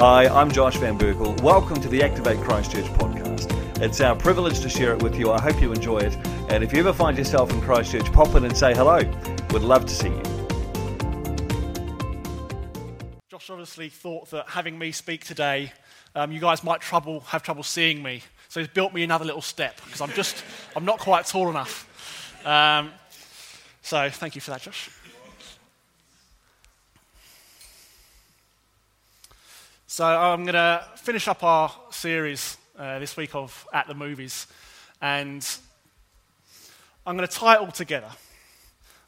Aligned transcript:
Hi, 0.00 0.28
I'm 0.28 0.50
Josh 0.50 0.78
Van 0.78 0.98
Berkel. 0.98 1.38
Welcome 1.42 1.78
to 1.82 1.88
the 1.90 2.02
Activate 2.02 2.38
Christchurch 2.38 2.86
podcast. 2.86 3.52
It's 3.82 4.00
our 4.00 4.16
privilege 4.16 4.60
to 4.60 4.70
share 4.70 4.94
it 4.94 5.02
with 5.02 5.18
you. 5.18 5.30
I 5.30 5.38
hope 5.38 5.60
you 5.60 5.74
enjoy 5.74 5.98
it. 5.98 6.16
And 6.48 6.64
if 6.64 6.72
you 6.72 6.78
ever 6.78 6.94
find 6.94 7.18
yourself 7.18 7.52
in 7.52 7.60
Christchurch, 7.60 8.10
pop 8.10 8.34
in 8.34 8.46
and 8.46 8.56
say 8.56 8.72
hello. 8.72 9.00
We'd 9.50 9.60
love 9.60 9.84
to 9.84 9.92
see 9.92 10.08
you. 10.08 10.22
Josh 13.28 13.50
obviously 13.50 13.90
thought 13.90 14.30
that 14.30 14.48
having 14.48 14.78
me 14.78 14.90
speak 14.90 15.26
today, 15.26 15.70
um, 16.14 16.32
you 16.32 16.40
guys 16.40 16.64
might 16.64 16.80
trouble, 16.80 17.20
have 17.20 17.42
trouble 17.42 17.62
seeing 17.62 18.02
me. 18.02 18.22
So 18.48 18.60
he's 18.60 18.70
built 18.70 18.94
me 18.94 19.02
another 19.02 19.26
little 19.26 19.42
step 19.42 19.76
because 19.84 20.00
I'm 20.00 20.12
just, 20.12 20.42
I'm 20.74 20.86
not 20.86 20.98
quite 20.98 21.26
tall 21.26 21.50
enough. 21.50 22.46
Um, 22.46 22.90
so 23.82 24.08
thank 24.08 24.34
you 24.34 24.40
for 24.40 24.52
that, 24.52 24.62
Josh. 24.62 24.88
So 29.92 30.06
I'm 30.06 30.44
going 30.44 30.54
to 30.54 30.84
finish 30.94 31.26
up 31.26 31.42
our 31.42 31.72
series 31.90 32.56
uh, 32.78 33.00
this 33.00 33.16
week 33.16 33.34
of 33.34 33.66
At 33.72 33.88
the 33.88 33.94
Movies, 33.94 34.46
and 35.02 35.44
I'm 37.04 37.16
going 37.16 37.26
to 37.26 37.34
tie 37.34 37.54
it 37.54 37.60
all 37.60 37.72
together. 37.72 38.06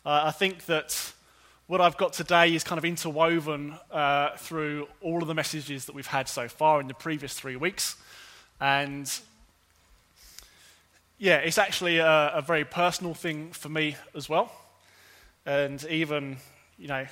Uh, 0.05 0.23
I 0.25 0.33
think 0.33 0.67
that 0.67 1.13
what 1.69 1.81
I've 1.81 1.97
got 1.97 2.15
today 2.15 2.53
is 2.53 2.65
kind 2.65 2.81
of 2.81 2.85
interwoven 2.85 3.79
uh, 3.93 4.31
through 4.39 4.89
all 5.01 5.23
of 5.23 5.29
the 5.29 5.35
messages 5.35 5.85
that 5.85 5.95
we've 5.95 6.05
had 6.05 6.29
so 6.29 6.49
far 6.49 6.81
in 6.81 6.89
the 6.89 6.95
previous 6.95 7.33
three 7.33 7.55
weeks, 7.55 7.95
and 8.61 9.09
yeah, 11.17 11.37
it's 11.37 11.59
actually 11.59 11.99
a, 11.99 12.33
a 12.35 12.43
very 12.43 12.65
personal 12.65 13.15
thing 13.15 13.53
for 13.53 13.69
me 13.69 13.95
as 14.17 14.29
well, 14.29 14.51
and 15.47 15.85
even 15.85 16.39
you 16.77 16.89
know 16.89 17.07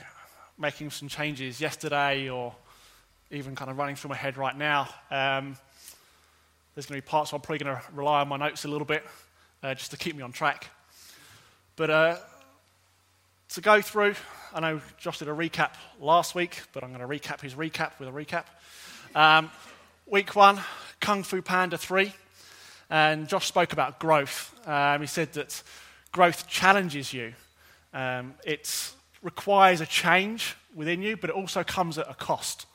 making 0.59 0.91
some 0.91 1.07
changes 1.07 1.61
yesterday 1.61 2.29
or 2.29 2.53
even 3.31 3.55
kind 3.55 3.71
of 3.71 3.79
running 3.79 3.95
through 3.95 4.09
my 4.09 4.17
head 4.17 4.37
right 4.37 4.57
now. 4.57 4.89
Um, 5.11 5.57
there's 6.75 6.87
going 6.87 7.01
to 7.01 7.07
be 7.07 7.09
parts 7.09 7.31
where 7.31 7.37
I'm 7.37 7.43
probably 7.43 7.65
going 7.65 7.77
to 7.77 7.83
rely 7.93 8.21
on 8.21 8.29
my 8.29 8.37
notes 8.37 8.65
a 8.65 8.69
little 8.69 8.87
bit 8.87 9.05
uh, 9.63 9.75
just 9.75 9.93
to 9.93 9.97
keep 9.97 10.17
me 10.17 10.23
on 10.23 10.33
track. 10.33 10.69
But 11.77 11.91
uh, 11.91 12.17
to 13.51 13.61
go 13.61 13.81
through, 13.81 14.15
I 14.53 14.61
know 14.61 14.81
Josh 14.99 15.19
did 15.19 15.29
a 15.29 15.33
recap 15.33 15.75
last 16.01 16.35
week, 16.35 16.63
but 16.73 16.83
I'm 16.83 16.93
going 16.93 17.07
to 17.07 17.07
recap 17.07 17.41
his 17.41 17.55
recap 17.55 17.99
with 18.01 18.09
a 18.09 18.13
recap. 18.13 18.47
Um, 19.15 19.51
week 20.07 20.35
one, 20.35 20.61
Kung 21.01 21.23
Fu 21.23 21.41
Panda 21.41 21.79
3. 21.79 22.13
And 22.91 23.29
Josh 23.29 23.47
spoke 23.47 23.73
about 23.73 24.01
growth. 24.01 24.53
Um, 24.67 25.01
he 25.01 25.07
said 25.07 25.33
that 25.35 25.63
growth 26.11 26.49
challenges 26.49 27.13
you. 27.13 27.35
Um, 27.95 28.35
it 28.45 28.93
requires 29.23 29.81
a 29.81 29.87
change 29.87 30.57
within 30.75 31.01
you, 31.01 31.17
but 31.17 31.31
it 31.31 31.37
also 31.37 31.63
comes 31.63 31.99
at 31.99 32.11
a 32.11 32.15
cost. 32.15 32.67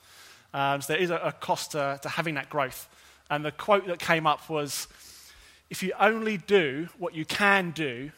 Um, 0.55 0.81
so 0.81 0.93
there 0.93 1.01
is 1.01 1.09
a, 1.09 1.17
a 1.17 1.31
cost 1.33 1.71
to, 1.71 1.99
to 2.01 2.07
having 2.07 2.35
that 2.35 2.49
growth. 2.49 2.87
And 3.29 3.43
the 3.43 3.51
quote 3.51 3.87
that 3.87 3.99
came 3.99 4.25
up 4.25 4.49
was 4.49 4.87
if 5.69 5.83
you 5.83 5.91
only 5.99 6.37
do 6.37 6.87
what 6.97 7.13
you 7.13 7.25
can 7.25 7.71
do, 7.71 8.11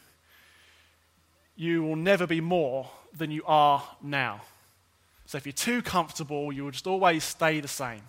you 1.56 1.82
will 1.82 1.96
never 1.96 2.28
be 2.28 2.40
more 2.40 2.88
than 3.16 3.32
you 3.32 3.42
are 3.44 3.82
now. 4.00 4.42
So 5.26 5.36
if 5.36 5.46
you're 5.46 5.52
too 5.52 5.82
comfortable, 5.82 6.52
you 6.52 6.62
will 6.62 6.70
just 6.70 6.86
always 6.86 7.24
stay 7.24 7.58
the 7.58 7.66
same. 7.66 8.02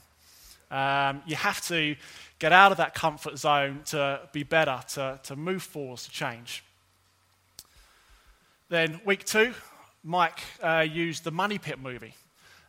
Um, 0.70 1.24
you 1.26 1.36
have 1.36 1.60
to 1.68 1.96
get 2.38 2.52
out 2.52 2.72
of 2.72 2.78
that 2.78 2.94
comfort 2.94 3.40
zone 3.40 3.82
to 3.88 4.20
be 4.32 4.44
better, 4.44 4.80
to, 4.90 5.20
to 5.24 5.36
move 5.36 5.64
forward, 5.64 5.98
to 5.98 6.12
change. 6.12 6.64
Then, 8.70 9.02
week 9.04 9.26
two, 9.26 9.56
Mike 10.04 10.44
uh, 10.62 10.86
used 10.88 11.24
the 11.24 11.32
Money 11.32 11.58
Pit 11.58 11.80
movie. 11.80 12.14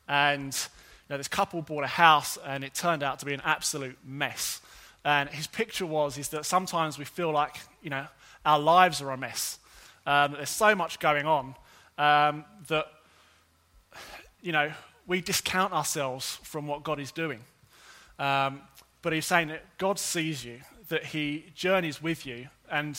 And 0.08 0.56
now, 1.10 1.16
this 1.16 1.26
couple 1.26 1.60
bought 1.60 1.82
a 1.82 1.88
house 1.88 2.38
and 2.46 2.62
it 2.62 2.72
turned 2.72 3.02
out 3.02 3.18
to 3.18 3.26
be 3.26 3.34
an 3.34 3.42
absolute 3.44 3.98
mess. 4.06 4.60
And 5.04 5.28
his 5.28 5.48
picture 5.48 5.84
was 5.84 6.16
is 6.16 6.28
that 6.28 6.46
sometimes 6.46 6.98
we 6.98 7.04
feel 7.04 7.32
like, 7.32 7.56
you 7.82 7.90
know, 7.90 8.06
our 8.46 8.60
lives 8.60 9.02
are 9.02 9.10
a 9.10 9.16
mess. 9.16 9.58
Um, 10.06 10.34
there's 10.34 10.50
so 10.50 10.76
much 10.76 11.00
going 11.00 11.26
on 11.26 11.56
um, 11.98 12.44
that, 12.68 12.86
you 14.40 14.52
know, 14.52 14.70
we 15.08 15.20
discount 15.20 15.72
ourselves 15.72 16.38
from 16.44 16.68
what 16.68 16.84
God 16.84 17.00
is 17.00 17.10
doing. 17.10 17.40
Um, 18.20 18.60
but 19.02 19.12
he's 19.12 19.26
saying 19.26 19.48
that 19.48 19.64
God 19.78 19.98
sees 19.98 20.44
you, 20.44 20.60
that 20.90 21.06
he 21.06 21.46
journeys 21.56 22.00
with 22.00 22.24
you, 22.24 22.48
and 22.70 22.96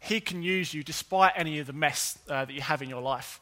he 0.00 0.18
can 0.18 0.42
use 0.42 0.72
you 0.72 0.82
despite 0.82 1.32
any 1.36 1.58
of 1.58 1.66
the 1.66 1.74
mess 1.74 2.18
uh, 2.26 2.46
that 2.46 2.54
you 2.54 2.62
have 2.62 2.80
in 2.80 2.88
your 2.88 3.02
life. 3.02 3.38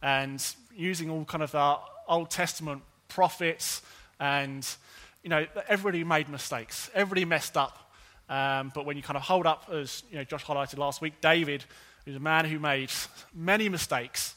And 0.00 0.42
using 0.74 1.10
all 1.10 1.26
kind 1.26 1.42
of 1.42 1.54
our 1.54 1.82
Old 2.08 2.30
Testament 2.30 2.82
prophets, 3.08 3.82
and 4.20 4.68
you 5.22 5.30
know, 5.30 5.46
everybody 5.68 6.04
made 6.04 6.28
mistakes. 6.28 6.90
Everybody 6.94 7.24
messed 7.24 7.56
up. 7.56 7.92
Um, 8.28 8.70
but 8.74 8.84
when 8.84 8.96
you 8.96 9.02
kind 9.02 9.16
of 9.16 9.22
hold 9.22 9.46
up, 9.46 9.68
as 9.72 10.02
you 10.10 10.18
know, 10.18 10.24
Josh 10.24 10.44
highlighted 10.44 10.78
last 10.78 11.00
week, 11.00 11.20
David 11.20 11.64
is 12.06 12.16
a 12.16 12.20
man 12.20 12.44
who 12.44 12.58
made 12.58 12.90
many 13.34 13.68
mistakes, 13.68 14.34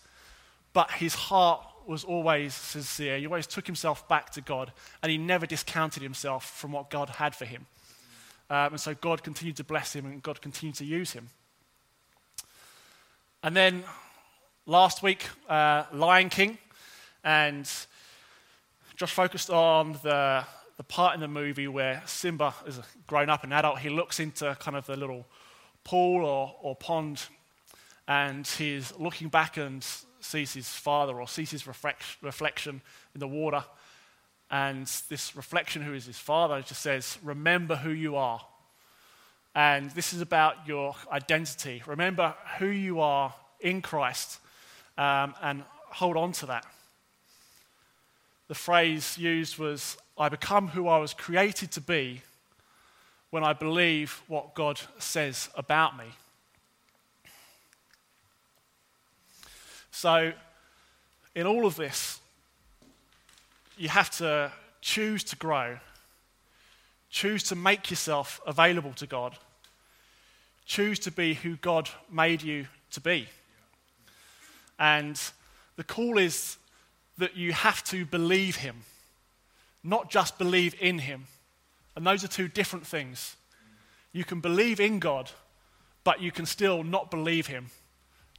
but 0.74 0.90
his 0.92 1.14
heart 1.14 1.66
was 1.88 2.04
always 2.04 2.54
sincere. 2.54 3.18
He 3.18 3.26
always 3.26 3.48
took 3.48 3.66
himself 3.66 4.08
back 4.08 4.30
to 4.32 4.42
God, 4.42 4.72
and 5.02 5.12
he 5.12 5.18
never 5.18 5.46
discounted 5.46 6.04
himself 6.04 6.50
from 6.50 6.72
what 6.72 6.90
God 6.90 7.10
had 7.10 7.36
for 7.36 7.46
him. 7.46 7.66
Um, 8.50 8.74
and 8.74 8.80
so 8.80 8.94
God 8.94 9.24
continued 9.24 9.58
to 9.58 9.64
bless 9.64 9.94
him, 9.94 10.06
and 10.06 10.22
God 10.24 10.42
continued 10.42 10.76
to 10.76 10.86
use 10.86 11.12
him. 11.12 11.30
And 13.44 13.56
then 13.56 13.84
last 14.66 15.02
week, 15.02 15.26
uh, 15.50 15.86
Lion 15.94 16.30
King, 16.30 16.58
and 17.24 17.70
Josh 18.96 19.14
focused 19.14 19.50
on 19.50 19.94
the, 20.04 20.44
the 20.78 20.84
part 20.84 21.16
in 21.16 21.22
the 21.22 21.28
movie 21.28 21.68
where 21.68 22.04
Simba 22.06 22.54
is 22.68 22.80
grown 23.08 23.30
up, 23.30 23.44
an 23.44 23.54
adult. 23.54 23.80
He 23.80 23.90
looks 23.90 24.20
into 24.20 24.56
kind 24.60 24.76
of 24.78 24.86
the 24.86 24.96
little 24.96 25.26
pool 25.84 26.26
or, 26.26 26.56
or 26.62 26.76
pond 26.76 27.24
and 28.08 28.46
he's 28.46 28.94
looking 28.98 29.30
back 29.30 29.58
and 29.58 29.86
sees 30.20 30.54
his 30.54 30.68
father 30.68 31.20
or 31.20 31.28
sees 31.28 31.52
his 31.52 31.66
reflection 31.66 32.82
in 33.14 33.20
the 33.20 33.28
water. 33.28 33.64
And 34.50 34.86
this 35.08 35.36
reflection, 35.36 35.82
who 35.82 35.94
is 35.94 36.06
his 36.06 36.18
father, 36.18 36.62
just 36.62 36.82
says, 36.82 37.18
Remember 37.24 37.78
who 37.78 37.92
you 37.92 38.18
are. 38.18 38.42
And 39.56 39.92
this 39.92 40.14
is 40.14 40.22
about 40.22 40.68
your 40.68 40.96
identity. 41.12 41.82
Remember 41.86 42.36
who 42.60 42.68
you 42.68 43.00
are 43.00 43.34
in 43.62 43.82
Christ 43.82 44.40
um, 44.98 45.34
and 45.42 45.64
hold 45.88 46.18
on 46.18 46.34
to 46.34 46.48
that 46.48 46.66
the 48.52 48.56
phrase 48.56 49.18
used 49.18 49.58
was, 49.58 49.96
I 50.18 50.28
become 50.28 50.68
who 50.68 50.90
I 50.90 50.98
was 50.98 51.14
created 51.14 51.72
to 51.72 51.80
be 51.80 52.22
when 53.30 53.46
I 53.46 53.54
believe 53.54 54.22
what 54.28 54.56
God 54.56 54.78
says 55.00 55.48
about 55.56 55.98
me. 55.98 56.04
So, 59.92 60.34
in 61.34 61.48
all 61.48 61.66
of 61.66 61.78
this, 61.78 62.20
you 63.78 63.88
have 63.88 64.10
to 64.18 64.52
choose 64.82 65.24
to 65.24 65.38
grow, 65.38 65.78
choose 67.10 67.44
to 67.44 67.56
make 67.56 67.90
yourself 67.90 68.42
available 68.46 68.92
to 68.96 69.08
God, 69.08 69.38
choose 70.66 71.00
to 71.00 71.12
be 71.12 71.36
who 71.36 71.56
God 71.56 71.90
made 72.12 72.42
you 72.42 72.68
to 72.90 73.00
be. 73.00 73.30
And 74.78 75.18
the 75.78 75.86
call 75.86 76.18
is 76.18 76.58
that 77.22 77.38
you 77.38 77.54
have 77.54 77.84
to 77.84 78.04
believe 78.04 78.56
him, 78.58 78.78
not 79.84 80.10
just 80.10 80.40
believe 80.40 80.76
in 80.80 80.98
him. 80.98 81.28
And 81.96 82.06
those 82.06 82.24
are 82.24 82.28
two 82.28 82.48
different 82.48 82.86
things. 82.86 83.36
You 84.12 84.24
can 84.24 84.40
believe 84.40 84.80
in 84.80 84.98
God, 84.98 85.30
but 86.04 86.20
you 86.20 86.32
can 86.32 86.48
still 86.48 86.84
not 86.84 87.12
believe 87.12 87.46
him. 87.46 87.68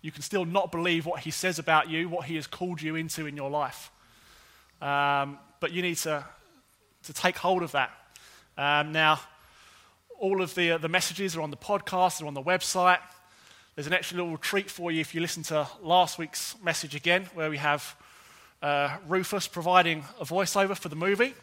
You 0.01 0.11
can 0.11 0.23
still 0.23 0.45
not 0.45 0.73
believe 0.73 1.07
what 1.07 1.21
he 1.21 1.31
says 1.31 1.61
about 1.61 1.89
you, 1.89 2.09
what 2.09 2.27
he 2.27 2.35
has 2.35 2.49
called 2.49 2.83
you 2.83 2.97
into 2.97 3.27
in 3.27 3.37
your 3.37 3.51
life. 3.51 3.93
Um, 4.81 5.39
but 5.61 5.71
you 5.71 5.81
need 5.81 5.99
to, 5.99 6.25
to 7.05 7.13
take 7.13 7.37
hold 7.37 7.63
of 7.63 7.71
that. 7.73 7.91
Um, 8.59 8.91
now, 8.91 9.21
all 10.19 10.43
of 10.43 10.57
the, 10.57 10.73
uh, 10.73 10.79
the 10.79 10.89
messages 10.89 11.37
are 11.37 11.41
on 11.41 11.51
the 11.51 11.57
podcast, 11.57 12.19
they're 12.19 12.27
on 12.27 12.35
the 12.35 12.43
website. 12.43 12.99
There's 13.77 13.87
an 13.87 13.93
extra 13.93 14.19
little 14.19 14.37
treat 14.39 14.69
for 14.69 14.91
you 14.91 15.01
if 15.01 15.15
you 15.15 15.21
listen 15.21 15.45
to 15.45 15.69
last 15.81 16.19
week's 16.19 16.57
message 16.65 16.97
again, 16.97 17.31
where 17.35 17.49
we 17.49 17.59
have 17.59 17.95
uh, 18.63 18.97
Rufus 19.09 19.49
providing 19.49 20.05
a 20.21 20.25
voiceover 20.25 20.77
for 20.77 20.89
the 20.89 20.97
movie. 20.97 21.35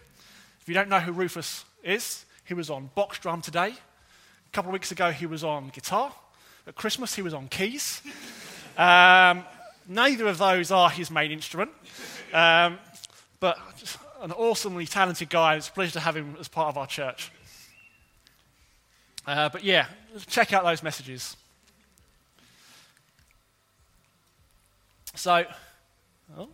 If 0.62 0.68
you 0.68 0.74
don't 0.74 0.90
know 0.90 1.00
who 1.00 1.12
Rufus 1.12 1.66
is, 1.84 2.26
he 2.46 2.54
was 2.54 2.70
on 2.70 2.90
box 2.96 3.20
drum 3.20 3.42
today. 3.42 3.70
A 3.70 4.52
couple 4.52 4.70
of 4.70 4.74
weeks 4.74 4.92
ago, 4.92 5.12
he 5.12 5.26
was 5.26 5.44
on 5.44 5.70
guitar. 5.70 6.12
At 6.66 6.76
Christmas, 6.76 7.16
he 7.16 7.22
was 7.22 7.34
on 7.34 7.48
keys. 7.48 8.02
Um, 8.78 9.44
neither 9.88 10.28
of 10.28 10.38
those 10.38 10.72
are 10.72 10.90
his 10.90 11.12
main 11.12 11.32
instrument. 11.32 11.72
Um, 12.34 12.80
but 13.40 13.58
an 14.22 14.32
awesomely 14.32 14.86
talented 14.86 15.30
guy. 15.30 15.56
It's 15.56 15.68
a 15.68 15.72
pleasure 15.72 15.94
to 15.94 16.00
have 16.00 16.16
him 16.16 16.38
as 16.40 16.48
part 16.48 16.70
of 16.70 16.78
our 16.78 16.88
church. 16.88 17.32
Uh, 19.28 19.50
but 19.50 19.64
yeah, 19.64 19.86
check 20.28 20.54
out 20.54 20.64
those 20.64 20.82
messages. 20.82 21.38
So, 25.16 25.46
oh, 26.38 26.50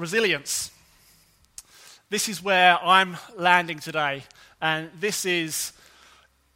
resilience. 0.00 0.70
this 2.10 2.28
is 2.28 2.42
where 2.42 2.76
I'm 2.82 3.16
landing 3.36 3.78
today. 3.78 4.24
And 4.60 4.90
this 4.98 5.24
is, 5.24 5.72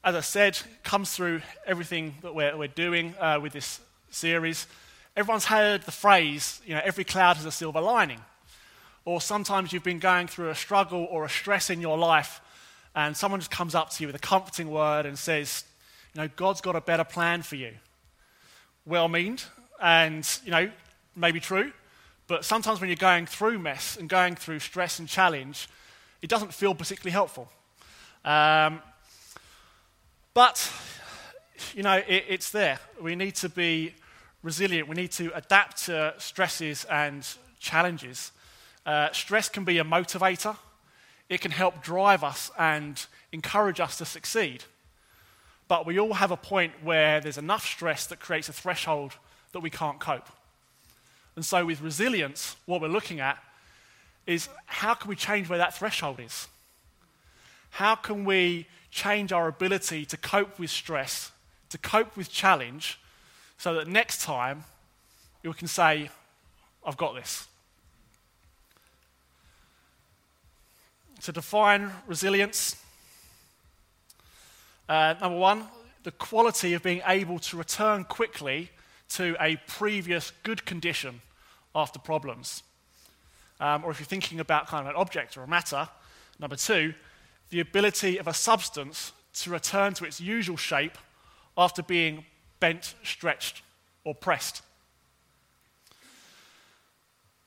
as 0.02 0.16
I 0.16 0.20
said, 0.20 0.58
comes 0.82 1.12
through 1.12 1.42
everything 1.64 2.16
that 2.22 2.34
we're, 2.34 2.56
we're 2.56 2.68
doing 2.68 3.14
uh, 3.20 3.38
with 3.40 3.52
this 3.52 3.80
series. 4.10 4.66
Everyone's 5.16 5.44
heard 5.44 5.82
the 5.82 5.92
phrase, 5.92 6.60
you 6.66 6.74
know, 6.74 6.80
every 6.84 7.04
cloud 7.04 7.36
has 7.36 7.46
a 7.46 7.52
silver 7.52 7.80
lining. 7.80 8.20
Or 9.04 9.20
sometimes 9.20 9.72
you've 9.72 9.84
been 9.84 10.00
going 10.00 10.26
through 10.26 10.50
a 10.50 10.54
struggle 10.56 11.06
or 11.08 11.24
a 11.24 11.28
stress 11.28 11.70
in 11.70 11.80
your 11.80 11.96
life, 11.96 12.40
and 12.96 13.16
someone 13.16 13.38
just 13.38 13.50
comes 13.50 13.74
up 13.74 13.90
to 13.90 14.02
you 14.02 14.08
with 14.08 14.16
a 14.16 14.20
comforting 14.20 14.70
word 14.70 15.06
and 15.06 15.16
says, 15.16 15.64
you 16.14 16.22
know, 16.22 16.28
God's 16.34 16.60
got 16.60 16.74
a 16.74 16.80
better 16.80 17.04
plan 17.04 17.42
for 17.42 17.56
you. 17.56 17.72
Well 18.86 19.08
meaned, 19.08 19.44
and, 19.80 20.26
you 20.44 20.50
know, 20.50 20.70
maybe 21.14 21.38
true, 21.38 21.72
but 22.26 22.44
sometimes 22.44 22.80
when 22.80 22.88
you're 22.88 22.96
going 22.96 23.26
through 23.26 23.58
mess 23.58 23.96
and 23.96 24.08
going 24.08 24.34
through 24.34 24.60
stress 24.60 24.98
and 24.98 25.08
challenge, 25.08 25.68
it 26.22 26.30
doesn't 26.30 26.54
feel 26.54 26.74
particularly 26.74 27.12
helpful. 27.12 27.50
Um, 28.24 28.80
but, 30.32 30.72
you 31.74 31.82
know, 31.82 31.96
it, 31.96 32.24
it's 32.28 32.50
there. 32.50 32.78
We 33.00 33.14
need 33.14 33.34
to 33.36 33.48
be 33.48 33.94
resilient. 34.42 34.88
We 34.88 34.96
need 34.96 35.12
to 35.12 35.36
adapt 35.36 35.84
to 35.86 36.14
stresses 36.18 36.84
and 36.86 37.26
challenges. 37.60 38.32
Uh, 38.86 39.10
stress 39.12 39.48
can 39.48 39.64
be 39.64 39.78
a 39.78 39.84
motivator, 39.84 40.56
it 41.28 41.40
can 41.40 41.50
help 41.50 41.82
drive 41.82 42.22
us 42.22 42.50
and 42.58 43.06
encourage 43.32 43.80
us 43.80 43.96
to 43.98 44.04
succeed. 44.04 44.64
But 45.68 45.86
we 45.86 45.98
all 45.98 46.14
have 46.14 46.30
a 46.30 46.36
point 46.36 46.72
where 46.82 47.20
there's 47.20 47.38
enough 47.38 47.64
stress 47.64 48.06
that 48.06 48.20
creates 48.20 48.50
a 48.50 48.52
threshold 48.52 49.12
that 49.52 49.60
we 49.60 49.70
can't 49.70 49.98
cope. 49.98 50.28
And 51.36 51.44
so, 51.44 51.66
with 51.66 51.80
resilience, 51.80 52.56
what 52.66 52.80
we're 52.80 52.88
looking 52.88 53.20
at 53.20 53.38
is 54.26 54.48
how 54.66 54.94
can 54.94 55.08
we 55.08 55.16
change 55.16 55.48
where 55.48 55.58
that 55.58 55.74
threshold 55.74 56.20
is? 56.20 56.48
How 57.70 57.96
can 57.96 58.24
we 58.24 58.66
change 58.90 59.32
our 59.32 59.48
ability 59.48 60.04
to 60.06 60.16
cope 60.16 60.58
with 60.58 60.70
stress, 60.70 61.32
to 61.70 61.78
cope 61.78 62.16
with 62.16 62.30
challenge, 62.30 63.00
so 63.58 63.74
that 63.74 63.88
next 63.88 64.22
time 64.22 64.64
we 65.42 65.52
can 65.52 65.68
say, 65.68 66.08
I've 66.86 66.96
got 66.96 67.14
this? 67.14 67.48
To 71.22 71.32
define 71.32 71.90
resilience, 72.06 72.76
uh, 74.88 75.14
number 75.20 75.38
one, 75.38 75.64
the 76.04 76.12
quality 76.12 76.74
of 76.74 76.82
being 76.82 77.02
able 77.06 77.38
to 77.38 77.56
return 77.56 78.04
quickly 78.04 78.70
to 79.10 79.36
a 79.40 79.56
previous 79.66 80.32
good 80.42 80.64
condition 80.64 81.20
after 81.74 81.98
problems. 81.98 82.62
Um, 83.60 83.84
or 83.84 83.90
if 83.90 84.00
you're 84.00 84.06
thinking 84.06 84.40
about 84.40 84.66
kind 84.66 84.86
of 84.86 84.94
an 84.94 84.96
object 84.96 85.36
or 85.36 85.42
a 85.42 85.48
matter, 85.48 85.88
number 86.38 86.56
two, 86.56 86.94
the 87.50 87.60
ability 87.60 88.18
of 88.18 88.26
a 88.26 88.34
substance 88.34 89.12
to 89.34 89.50
return 89.50 89.94
to 89.94 90.04
its 90.04 90.20
usual 90.20 90.56
shape 90.56 90.98
after 91.56 91.82
being 91.82 92.24
bent, 92.60 92.94
stretched, 93.02 93.62
or 94.04 94.14
pressed. 94.14 94.62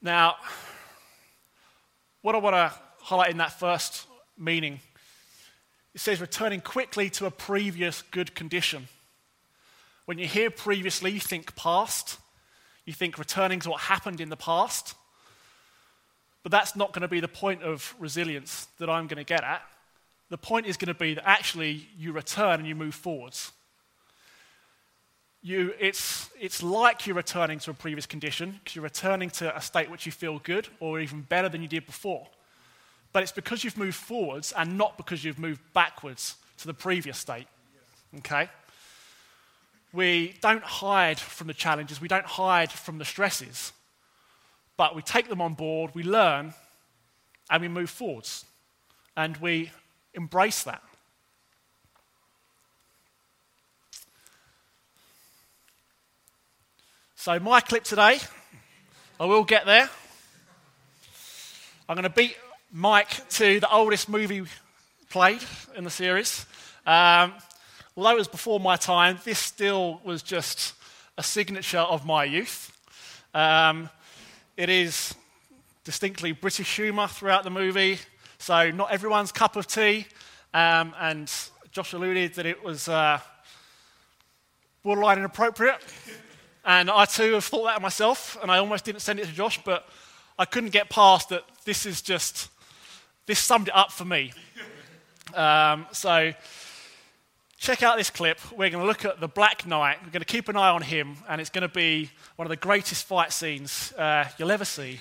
Now, 0.02 0.36
what 2.22 2.36
I 2.36 2.38
want 2.40 2.56
to 2.56 2.74
highlight 3.02 3.32
in 3.32 3.38
that 3.38 3.60
first 3.60 4.06
meaning, 4.38 4.80
it 5.94 6.02
says 6.02 6.22
returning 6.22 6.62
quickly 6.62 7.10
to 7.12 7.26
a 7.26 7.32
previous 7.32 8.02
good 8.02 8.36
condition. 8.36 8.88
When 10.08 10.18
you 10.18 10.26
hear 10.26 10.50
previously, 10.50 11.12
you 11.12 11.20
think 11.20 11.54
past, 11.58 12.18
you 12.86 12.94
think 12.94 13.20
returning 13.20 13.60
to 13.60 13.70
what 13.70 13.82
happened 13.82 14.22
in 14.22 14.30
the 14.30 14.38
past. 14.38 14.96
But 16.44 16.54
that's 16.54 16.78
not 16.78 16.94
going 16.94 17.02
to 17.02 17.10
be 17.10 17.20
the 17.20 17.28
point 17.28 17.62
of 17.62 17.94
resilience 18.00 18.70
that 18.80 18.90
I'm 18.90 19.08
going 19.08 19.18
to 19.18 19.26
get 19.26 19.44
at. 19.44 19.64
The 20.30 20.38
point 20.38 20.66
is 20.66 20.78
going 20.78 20.88
to 20.88 20.94
be 20.94 21.16
that 21.16 21.28
actually 21.28 21.90
you 21.98 22.14
return 22.14 22.60
and 22.60 22.66
you 22.66 22.74
move 22.74 22.96
forwards. 22.96 23.52
You, 25.42 25.74
it's, 25.78 26.30
it's 26.40 26.64
like 26.64 27.06
you're 27.06 27.18
returning 27.18 27.60
to 27.60 27.72
a 27.72 27.74
previous 27.74 28.06
condition 28.06 28.62
because 28.64 28.78
you're 28.78 28.84
returning 28.84 29.30
to 29.32 29.54
a 29.58 29.60
state 29.60 29.92
which 29.92 30.06
you 30.06 30.14
feel 30.14 30.40
good 30.40 30.70
or 30.80 31.02
even 31.02 31.20
better 31.24 31.50
than 31.50 31.62
you 31.62 31.68
did 31.68 31.86
before. 31.86 32.30
But 33.12 33.24
it's 33.24 33.34
because 33.34 33.66
you've 33.66 33.78
moved 33.78 33.98
forwards 33.98 34.54
and 34.56 34.78
not 34.78 34.96
because 34.96 35.26
you've 35.26 35.38
moved 35.38 35.60
backwards 35.74 36.38
to 36.60 36.68
the 36.68 36.74
previous 36.74 37.18
state. 37.18 37.48
Okay? 38.20 38.48
We 39.94 40.36
don't 40.42 40.64
hide 40.64 41.20
from 41.20 41.48
the 41.48 41.54
challenges, 41.54 42.02
we 42.02 42.08
don't 42.08 42.26
hide 42.26 42.72
from 42.72 42.98
the 42.98 43.06
stresses, 43.06 43.72
but 44.76 44.96
we 44.96 45.02
take 45.02 45.30
them 45.30 45.42
on 45.42 45.54
board, 45.54 45.92
we 45.94 46.04
learn, 46.04 46.54
and 47.50 47.62
we 47.62 47.68
move 47.68 47.90
forwards. 47.90 48.46
And 49.16 49.36
we 49.38 49.72
embrace 50.14 50.64
that. 50.64 50.84
So, 57.16 57.40
my 57.40 57.60
clip 57.62 57.84
today, 57.84 58.20
I 59.20 59.26
will 59.26 59.44
get 59.44 59.66
there. 59.66 59.90
I'm 61.90 61.96
going 61.96 62.04
to 62.04 62.10
beat 62.10 62.38
Mike 62.72 63.28
to 63.30 63.60
the 63.60 63.70
oldest 63.70 64.08
movie 64.08 64.44
played 65.10 65.42
in 65.76 65.84
the 65.84 65.90
series. 65.90 66.46
Um, 66.86 67.34
although 67.98 68.12
it 68.12 68.18
was 68.18 68.28
before 68.28 68.60
my 68.60 68.76
time, 68.76 69.20
this 69.26 69.40
still 69.40 70.00
was 70.04 70.22
just 70.22 70.76
a 71.18 71.24
signature 71.24 71.80
of 71.80 72.06
my 72.06 72.24
youth. 72.24 72.72
Um, 73.34 73.90
it 74.56 74.70
is 74.70 75.16
distinctly 75.84 76.32
British 76.32 76.76
humour 76.76 77.08
throughout 77.08 77.44
the 77.44 77.50
movie, 77.50 77.98
so 78.38 78.70
not 78.70 78.92
everyone's 78.92 79.32
cup 79.32 79.56
of 79.56 79.66
tea. 79.66 80.06
Um, 80.54 80.94
and 81.00 81.32
Josh 81.72 81.94
alluded 81.94 82.36
that 82.36 82.46
it 82.46 82.64
was 82.64 82.88
uh, 82.88 83.20
borderline 84.84 85.18
inappropriate. 85.18 85.84
And 86.64 86.92
I 86.92 87.06
too 87.06 87.34
have 87.34 87.46
thought 87.46 87.66
that 87.66 87.82
myself, 87.82 88.38
and 88.42 88.52
I 88.52 88.60
almost 88.60 88.86
didn't 88.86 89.02
send 89.02 89.20
it 89.20 89.26
to 89.26 89.34
Josh, 89.34 89.60
but 89.64 89.90
I 90.38 90.46
couldn't 90.46 90.70
get 90.70 90.90
past 90.90 91.30
that 91.30 91.44
this 91.66 91.86
is 91.88 92.04
just, 92.04 92.50
this 93.26 93.40
summed 93.40 93.70
it 93.70 93.76
up 93.76 93.92
for 93.92 94.06
me. 94.06 94.34
Um, 95.34 95.88
so 95.94 96.34
check 97.58 97.84
out 97.84 97.98
this 97.98 98.10
clip. 98.10 98.40
We're 98.52 98.70
going 98.70 98.82
to 98.82 98.88
look 98.88 99.04
at 99.04 99.20
the 99.20 99.28
Black 99.28 99.66
Knight. 99.66 99.98
We're 100.04 100.12
going 100.12 100.22
to 100.22 100.26
keep 100.26 100.48
an 100.48 100.56
eye 100.56 100.70
on 100.70 100.82
him, 100.82 101.18
and 101.28 101.42
it's 101.42 101.50
going 101.50 101.68
to 101.68 101.74
be 101.74 102.10
one 102.36 102.46
of 102.46 102.50
the 102.50 102.56
greatest 102.56 103.06
fight 103.06 103.34
scenes 103.34 103.94
uh, 103.94 104.26
you'll 104.38 104.52
ever 104.52 104.66
see. 104.66 105.00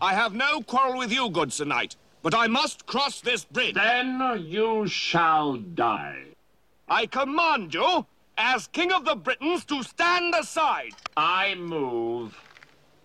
I 0.00 0.14
have 0.14 0.34
no 0.34 0.62
quarrel 0.62 0.98
with 0.98 1.12
you, 1.12 1.30
good 1.30 1.52
Sir 1.52 1.64
Knight, 1.64 1.96
but 2.22 2.34
I 2.34 2.48
must 2.48 2.86
cross 2.86 3.20
this 3.20 3.44
bridge. 3.44 3.74
Then 3.74 4.20
you 4.44 4.86
shall 4.88 5.56
die. 5.56 6.24
I 6.88 7.06
command 7.06 7.74
you, 7.74 8.06
as 8.36 8.66
King 8.68 8.92
of 8.92 9.04
the 9.04 9.16
Britons, 9.16 9.64
to 9.66 9.82
stand 9.82 10.34
aside. 10.34 10.92
I 11.16 11.54
move 11.54 12.38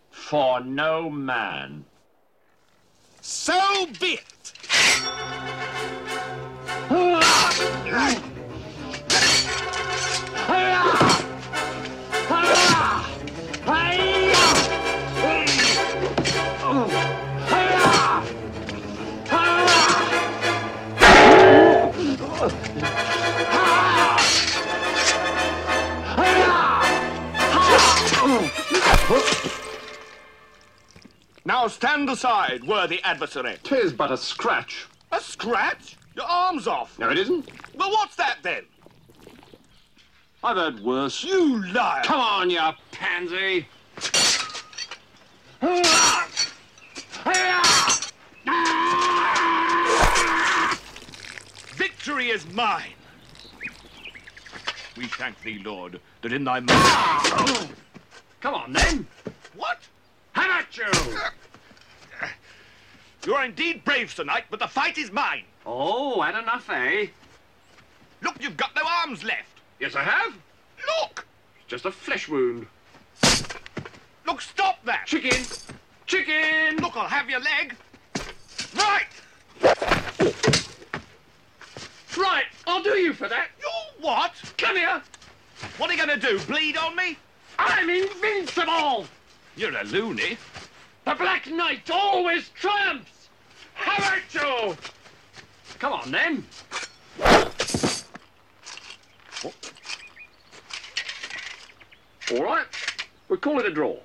for 0.09 0.59
no 0.61 1.09
man. 1.09 1.85
So 3.21 3.87
be 3.99 4.19
it. 4.19 4.53
Now 31.43 31.67
stand 31.67 32.09
aside, 32.09 32.63
worthy 32.63 33.03
adversary. 33.03 33.57
Tis 33.63 33.91
but 33.91 34.11
a 34.11 34.17
scratch. 34.17 34.87
A 35.11 35.19
scratch? 35.19 35.97
Your 36.15 36.25
arm's 36.25 36.67
off. 36.67 36.99
No, 36.99 37.09
it 37.09 37.17
isn't. 37.17 37.49
Well, 37.75 37.91
what's 37.91 38.15
that 38.17 38.37
then? 38.43 38.65
I've 40.43 40.57
heard 40.57 40.79
worse. 40.81 41.23
You 41.23 41.63
liar! 41.71 42.03
Come 42.03 42.19
on, 42.19 42.49
you 42.49 42.59
pansy. 42.91 43.67
Victory 51.75 52.29
is 52.29 52.51
mine. 52.51 52.93
We 54.97 55.07
thank 55.07 55.41
thee, 55.43 55.61
Lord, 55.63 55.99
that 56.21 56.33
in 56.33 56.43
thy 56.43 56.59
mercy... 56.59 57.73
Come 58.41 58.55
on, 58.55 58.73
then. 58.73 59.07
What? 59.55 59.79
Have 60.33 60.49
at 60.49 60.77
you. 60.77 60.85
You 63.25 63.35
are 63.35 63.45
indeed 63.45 63.83
brave 63.85 64.15
tonight, 64.15 64.45
but 64.49 64.59
the 64.59 64.67
fight 64.67 64.97
is 64.97 65.11
mine. 65.11 65.43
Oh, 65.65 66.21
had 66.21 66.41
enough, 66.41 66.67
eh? 66.71 67.07
Look, 68.21 68.35
you've 68.41 68.57
got 68.57 68.75
no 68.75 68.81
arms 68.83 69.23
left. 69.23 69.61
Yes, 69.79 69.95
I 69.95 70.01
have. 70.01 70.33
Look! 70.87 71.25
It's 71.59 71.67
just 71.67 71.85
a 71.85 71.91
flesh 71.91 72.27
wound. 72.27 72.65
Look, 74.25 74.41
stop 74.41 74.83
that! 74.85 75.05
Chicken! 75.05 75.45
Chicken! 76.07 76.77
Look, 76.77 76.97
I'll 76.97 77.07
have 77.07 77.29
your 77.29 77.41
leg. 77.41 77.75
Right! 78.75 79.05
Right, 82.17 82.45
I'll 82.65 82.83
do 82.83 82.97
you 82.97 83.13
for 83.13 83.29
that. 83.29 83.49
You 83.59 83.69
what? 83.99 84.33
Come 84.57 84.77
here! 84.77 85.01
What 85.77 85.89
are 85.89 85.93
you 85.93 86.05
going 86.05 86.19
to 86.19 86.27
do, 86.27 86.39
bleed 86.45 86.75
on 86.75 86.95
me? 86.95 87.17
I'm 87.59 87.87
invincible! 87.87 89.05
You're 89.55 89.77
a 89.77 89.83
loony. 89.83 90.37
The 91.05 91.15
Black 91.15 91.47
Knight 91.47 91.89
always 91.89 92.49
triumphs. 92.49 93.29
How 93.73 93.97
about 93.97 94.33
you. 94.33 94.77
Come 95.79 95.93
on, 95.93 96.11
then. 96.11 96.45
All 102.31 102.43
right. 102.43 102.65
We'll 103.27 103.39
call 103.39 103.59
it 103.59 103.65
a 103.65 103.71
draw. 103.71 103.97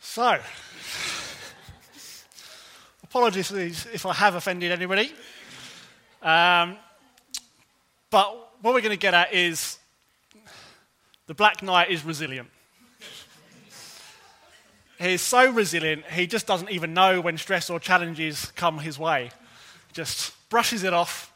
So, 0.00 0.38
apologies 3.04 3.50
if 3.52 4.06
I 4.06 4.14
have 4.14 4.34
offended 4.34 4.72
anybody. 4.72 5.12
Um, 6.22 6.76
but 8.10 8.52
what 8.60 8.74
we're 8.74 8.80
going 8.80 8.90
to 8.90 8.96
get 8.96 9.14
at 9.14 9.32
is 9.32 9.77
the 11.28 11.34
Black 11.34 11.62
Knight 11.62 11.90
is 11.90 12.04
resilient. 12.04 12.48
He's 14.98 15.20
so 15.20 15.52
resilient, 15.52 16.04
he 16.06 16.26
just 16.26 16.46
doesn't 16.46 16.70
even 16.70 16.92
know 16.92 17.20
when 17.20 17.38
stress 17.38 17.70
or 17.70 17.78
challenges 17.78 18.50
come 18.56 18.78
his 18.78 18.98
way. 18.98 19.30
Just 19.92 20.32
brushes 20.48 20.82
it 20.82 20.92
off 20.92 21.32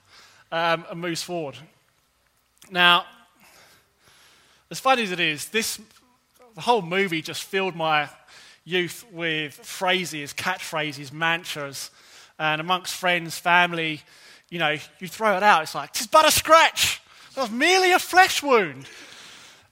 um, 0.50 0.84
and 0.90 1.00
moves 1.00 1.22
forward. 1.22 1.56
Now, 2.70 3.04
as 4.70 4.80
funny 4.80 5.02
as 5.04 5.12
it 5.12 5.20
is, 5.20 5.48
this 5.50 5.78
the 6.54 6.62
whole 6.62 6.82
movie 6.82 7.22
just 7.22 7.44
filled 7.44 7.76
my 7.76 8.08
youth 8.64 9.04
with 9.12 9.54
phrases, 9.54 10.32
catchphrases, 10.32 11.12
mantras, 11.12 11.90
and 12.38 12.60
amongst 12.60 12.94
friends, 12.94 13.38
family, 13.38 14.00
you 14.48 14.58
know, 14.58 14.76
you 14.98 15.08
throw 15.08 15.36
it 15.36 15.42
out. 15.42 15.62
It's 15.62 15.74
like, 15.74 15.90
"It's 15.90 16.06
but 16.06 16.26
a 16.26 16.30
scratch. 16.30 17.00
That 17.34 17.42
was 17.42 17.50
merely 17.50 17.92
a 17.92 17.98
flesh 17.98 18.42
wound." 18.42 18.86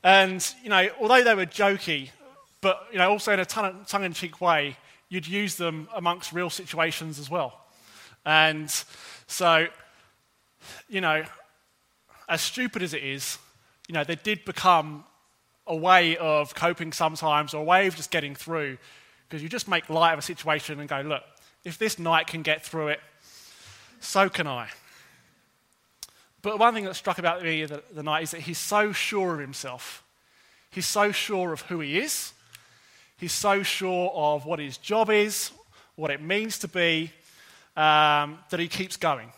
And 0.03 0.47
you 0.63 0.71
know, 0.71 0.89
although 1.01 1.23
they 1.23 1.35
were 1.35 1.47
jokey, 1.47 2.11
but 2.61 2.87
you 2.93 2.99
know, 2.99 3.11
also 3.11 3.33
in 3.33 3.41
a 3.41 3.45
tongue-in-cheek 3.45 4.41
way, 4.41 4.77
you'd 5.09 5.27
use 5.27 5.57
them 5.57 5.89
amongst 5.95 6.33
real 6.33 6.51
situations 6.51 7.19
as 7.19 7.29
well. 7.31 7.61
And 8.25 8.71
so, 9.27 9.67
you 10.89 11.01
know, 11.01 11.25
as 12.29 12.41
stupid 12.41 12.83
as 12.83 12.95
it 12.95 13.03
is, 13.03 13.39
you 13.89 13.95
know, 13.95 14.05
they 14.05 14.15
did 14.15 14.45
become 14.45 15.05
a 15.67 15.75
way 15.77 16.17
of 16.17 16.55
coping 16.55 16.93
sometimes 16.93 17.55
or 17.55 17.61
a 17.61 17.65
way 17.65 17.87
of 17.87 17.97
just 17.97 18.11
getting 18.11 18.35
through 18.35 18.79
because 19.29 19.43
you 19.43 19.49
just 19.49 19.69
make 19.69 19.89
light 19.89 20.13
of 20.13 20.19
a 20.19 20.23
situation 20.23 20.81
and 20.81 20.89
go, 20.89 21.01
look, 21.01 21.23
if 21.65 21.79
this 21.79 21.99
knight 21.99 22.27
can 22.27 22.43
get 22.43 22.65
through 22.65 22.89
it, 22.89 23.01
so 24.01 24.29
can 24.29 24.47
I. 24.47 24.69
But 26.43 26.59
one 26.59 26.75
thing 26.75 26.85
that 26.85 26.95
struck 26.95 27.19
about 27.19 27.43
me 27.43 27.65
the, 27.65 27.83
the 27.93 28.03
knight 28.03 28.23
is 28.23 28.31
that 28.31 28.41
he's 28.41 28.59
so 28.59 28.93
sure 28.93 29.35
of 29.35 29.41
himself. 29.41 30.03
He's 30.71 30.87
so 30.87 31.13
sure 31.13 31.53
of 31.53 31.63
who 31.63 31.81
he 31.81 31.99
is. 31.99 32.33
He's 33.19 33.33
so 33.33 33.63
sure 33.63 34.11
of 34.15 34.47
what 34.47 34.59
his 34.59 34.79
job 34.79 35.11
is, 35.11 35.51
what 35.97 36.11
it 36.11 36.23
means 36.23 36.59
to 36.61 36.69
be, 36.69 37.13
um, 37.77 38.39
that 38.51 38.59
he 38.59 38.69
keeps 38.69 38.97
going. 38.97 39.33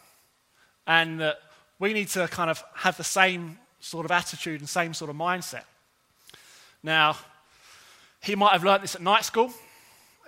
And 0.86 1.20
that 1.20 1.38
we 1.78 1.92
need 1.92 2.08
to 2.08 2.28
kind 2.28 2.50
of 2.50 2.62
have 2.74 2.96
the 2.96 3.04
same 3.04 3.58
sort 3.80 4.04
of 4.04 4.12
attitude 4.12 4.60
and 4.60 4.68
same 4.68 4.94
sort 4.94 5.10
of 5.10 5.16
mindset. 5.16 5.64
Now, 6.82 7.16
he 8.20 8.36
might 8.36 8.52
have 8.52 8.62
learnt 8.62 8.82
this 8.82 8.94
at 8.94 9.02
night 9.02 9.24
school. 9.24 9.52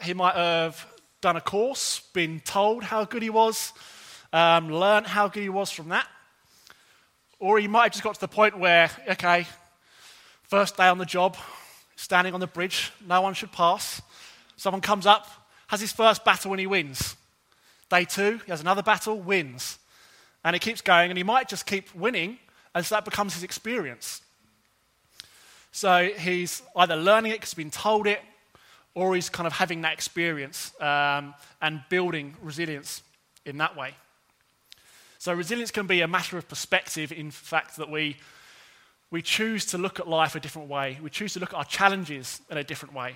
He 0.03 0.15
might 0.15 0.35
have 0.35 0.85
done 1.21 1.37
a 1.37 1.41
course, 1.41 2.01
been 2.13 2.41
told 2.41 2.83
how 2.83 3.05
good 3.05 3.23
he 3.23 3.31
was, 3.31 3.73
um, 4.33 4.69
learned 4.69 5.07
how 5.07 5.29
good 5.29 5.43
he 5.43 5.49
was 5.49 5.71
from 5.71 5.91
that. 5.91 6.09
Or 7.45 7.59
he 7.59 7.69
might 7.69 7.83
have 7.83 7.93
just 7.93 8.03
got 8.03 8.15
to 8.15 8.21
the 8.23 8.27
point 8.27 8.59
where, 8.59 8.91
okay, 9.07 9.47
first 10.45 10.79
day 10.79 10.87
on 10.87 10.97
the 10.97 11.05
job, 11.05 11.37
standing 11.95 12.33
on 12.33 12.41
the 12.41 12.47
bridge, 12.47 12.91
no 13.07 13.21
one 13.21 13.35
should 13.35 13.53
pass. 13.53 14.01
Someone 14.57 14.81
comes 14.81 15.05
up, 15.05 15.29
has 15.67 15.79
his 15.79 15.93
first 15.93 16.25
battle 16.25 16.53
and 16.53 16.61
he 16.61 16.67
wins. 16.67 17.17
Day 17.91 18.07
two, 18.07 18.41
he 18.47 18.51
has 18.51 18.63
another 18.63 18.83
battle, 18.83 19.21
wins. 19.21 19.79
And 20.43 20.55
he 20.57 20.59
keeps 20.59 20.81
going, 20.81 21.11
and 21.11 21.19
he 21.19 21.23
might 21.23 21.47
just 21.47 21.67
keep 21.67 21.95
winning, 21.95 22.39
and 22.75 22.83
so 22.83 22.95
that 22.95 23.05
becomes 23.05 23.35
his 23.35 23.43
experience. 23.43 24.23
So 25.71 26.13
he's 26.19 26.63
either 26.75 26.97
learning 26.97 27.33
it 27.33 27.35
because 27.41 27.51
he's 27.51 27.57
been 27.57 27.71
told 27.71 28.07
it, 28.07 28.23
or 28.95 29.15
he's 29.15 29.29
kind 29.29 29.47
of 29.47 29.53
having 29.53 29.83
that 29.83 29.93
experience 29.93 30.73
um, 30.81 31.35
and 31.61 31.83
building 31.91 32.37
resilience 32.41 33.03
in 33.45 33.59
that 33.59 33.77
way. 33.77 33.97
So 35.25 35.33
resilience 35.33 35.71
can 35.71 35.87
be 35.87 36.03
a 36.03 36.07
matter 36.07 36.37
of 36.37 36.47
perspective, 36.49 37.11
in 37.11 37.31
fact, 37.31 37.79
that 37.79 37.91
we, 37.91 38.19
we 39.11 39.23
choose 39.23 39.65
to 39.65 39.79
look 39.79 39.99
at 39.99 40.07
life 40.07 40.35
a 40.35 40.41
different 40.41 40.69
way. 40.69 40.99
We 41.03 41.09
choose 41.09 41.33
to 41.33 41.41
look 41.41 41.55
at 41.55 41.57
our 41.57 41.65
challenges 41.65 42.43
in 42.51 42.59
a 42.59 42.63
different 42.63 42.95
way. 42.95 43.15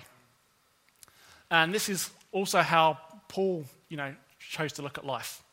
And 1.51 1.71
this 1.71 1.87
is 1.87 2.09
also 2.31 2.63
how 2.63 2.97
Paul, 3.27 3.63
you 3.89 3.97
know, 3.97 4.15
chose 4.39 4.73
to 4.73 4.81
look 4.81 4.97
at 4.97 5.05
life. 5.05 5.43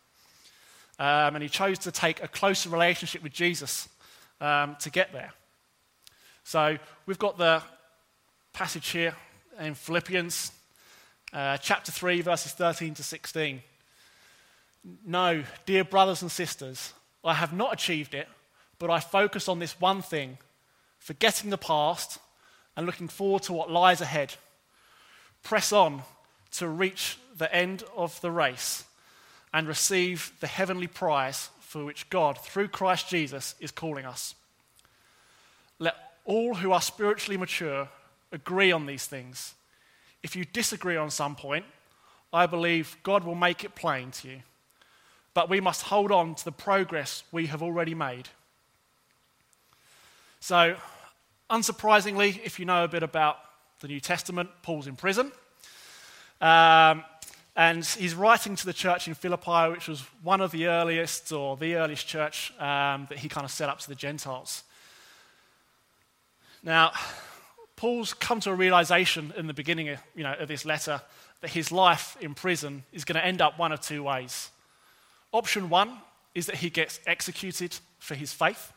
Um, 0.98 1.34
and 1.34 1.42
he 1.42 1.50
chose 1.50 1.78
to 1.80 1.92
take 1.92 2.22
a 2.22 2.28
closer 2.28 2.70
relationship 2.70 3.22
with 3.22 3.34
Jesus 3.34 3.86
um, 4.40 4.76
to 4.80 4.88
get 4.88 5.12
there. 5.12 5.34
So 6.44 6.78
we've 7.04 7.18
got 7.18 7.36
the 7.36 7.62
passage 8.54 8.88
here 8.88 9.14
in 9.60 9.74
Philippians 9.74 10.52
uh, 11.34 11.58
chapter 11.58 11.92
3, 11.92 12.22
verses 12.22 12.52
13 12.52 12.94
to 12.94 13.02
16. 13.02 13.60
No, 15.04 15.44
dear 15.64 15.84
brothers 15.84 16.22
and 16.22 16.30
sisters, 16.30 16.92
I 17.24 17.34
have 17.34 17.52
not 17.52 17.72
achieved 17.72 18.14
it, 18.14 18.28
but 18.78 18.90
I 18.90 19.00
focus 19.00 19.48
on 19.48 19.58
this 19.58 19.80
one 19.80 20.02
thing, 20.02 20.38
forgetting 20.98 21.50
the 21.50 21.58
past 21.58 22.18
and 22.76 22.86
looking 22.86 23.08
forward 23.08 23.42
to 23.44 23.52
what 23.52 23.70
lies 23.70 24.00
ahead. 24.00 24.34
Press 25.42 25.72
on 25.72 26.02
to 26.52 26.68
reach 26.68 27.18
the 27.36 27.52
end 27.54 27.82
of 27.96 28.20
the 28.20 28.30
race 28.30 28.84
and 29.52 29.66
receive 29.66 30.32
the 30.40 30.46
heavenly 30.46 30.86
prize 30.86 31.50
for 31.60 31.84
which 31.84 32.08
God, 32.10 32.38
through 32.38 32.68
Christ 32.68 33.08
Jesus, 33.08 33.54
is 33.60 33.70
calling 33.70 34.04
us. 34.04 34.34
Let 35.78 35.96
all 36.24 36.54
who 36.54 36.72
are 36.72 36.80
spiritually 36.80 37.36
mature 37.36 37.88
agree 38.32 38.72
on 38.72 38.86
these 38.86 39.06
things. 39.06 39.54
If 40.22 40.36
you 40.36 40.44
disagree 40.44 40.96
on 40.96 41.10
some 41.10 41.36
point, 41.36 41.64
I 42.32 42.46
believe 42.46 42.96
God 43.02 43.24
will 43.24 43.34
make 43.34 43.64
it 43.64 43.74
plain 43.74 44.10
to 44.12 44.28
you. 44.28 44.42
But 45.36 45.50
we 45.50 45.60
must 45.60 45.82
hold 45.82 46.12
on 46.12 46.34
to 46.34 46.44
the 46.46 46.50
progress 46.50 47.22
we 47.30 47.48
have 47.48 47.62
already 47.62 47.94
made. 47.94 48.30
So, 50.40 50.76
unsurprisingly, 51.50 52.40
if 52.42 52.58
you 52.58 52.64
know 52.64 52.84
a 52.84 52.88
bit 52.88 53.02
about 53.02 53.36
the 53.80 53.88
New 53.88 54.00
Testament, 54.00 54.48
Paul's 54.62 54.86
in 54.86 54.96
prison. 54.96 55.30
Um, 56.40 57.04
and 57.54 57.84
he's 57.84 58.14
writing 58.14 58.56
to 58.56 58.64
the 58.64 58.72
church 58.72 59.08
in 59.08 59.12
Philippi, 59.12 59.72
which 59.72 59.88
was 59.88 60.00
one 60.22 60.40
of 60.40 60.52
the 60.52 60.68
earliest 60.68 61.30
or 61.32 61.58
the 61.58 61.74
earliest 61.74 62.06
church 62.06 62.50
um, 62.58 63.06
that 63.10 63.18
he 63.18 63.28
kind 63.28 63.44
of 63.44 63.50
set 63.50 63.68
up 63.68 63.78
to 63.80 63.88
the 63.90 63.94
Gentiles. 63.94 64.64
Now, 66.62 66.92
Paul's 67.76 68.14
come 68.14 68.40
to 68.40 68.52
a 68.52 68.54
realization 68.54 69.34
in 69.36 69.48
the 69.48 69.54
beginning 69.54 69.90
of, 69.90 69.98
you 70.14 70.22
know, 70.22 70.32
of 70.32 70.48
this 70.48 70.64
letter 70.64 71.02
that 71.42 71.50
his 71.50 71.70
life 71.70 72.16
in 72.22 72.32
prison 72.32 72.84
is 72.90 73.04
going 73.04 73.20
to 73.20 73.26
end 73.26 73.42
up 73.42 73.58
one 73.58 73.72
of 73.72 73.82
two 73.82 74.02
ways. 74.02 74.48
Option 75.36 75.68
one 75.68 75.98
is 76.34 76.46
that 76.46 76.54
he 76.54 76.70
gets 76.70 76.98
executed 77.06 77.76
for 77.98 78.14
his 78.14 78.32
faith, 78.32 78.72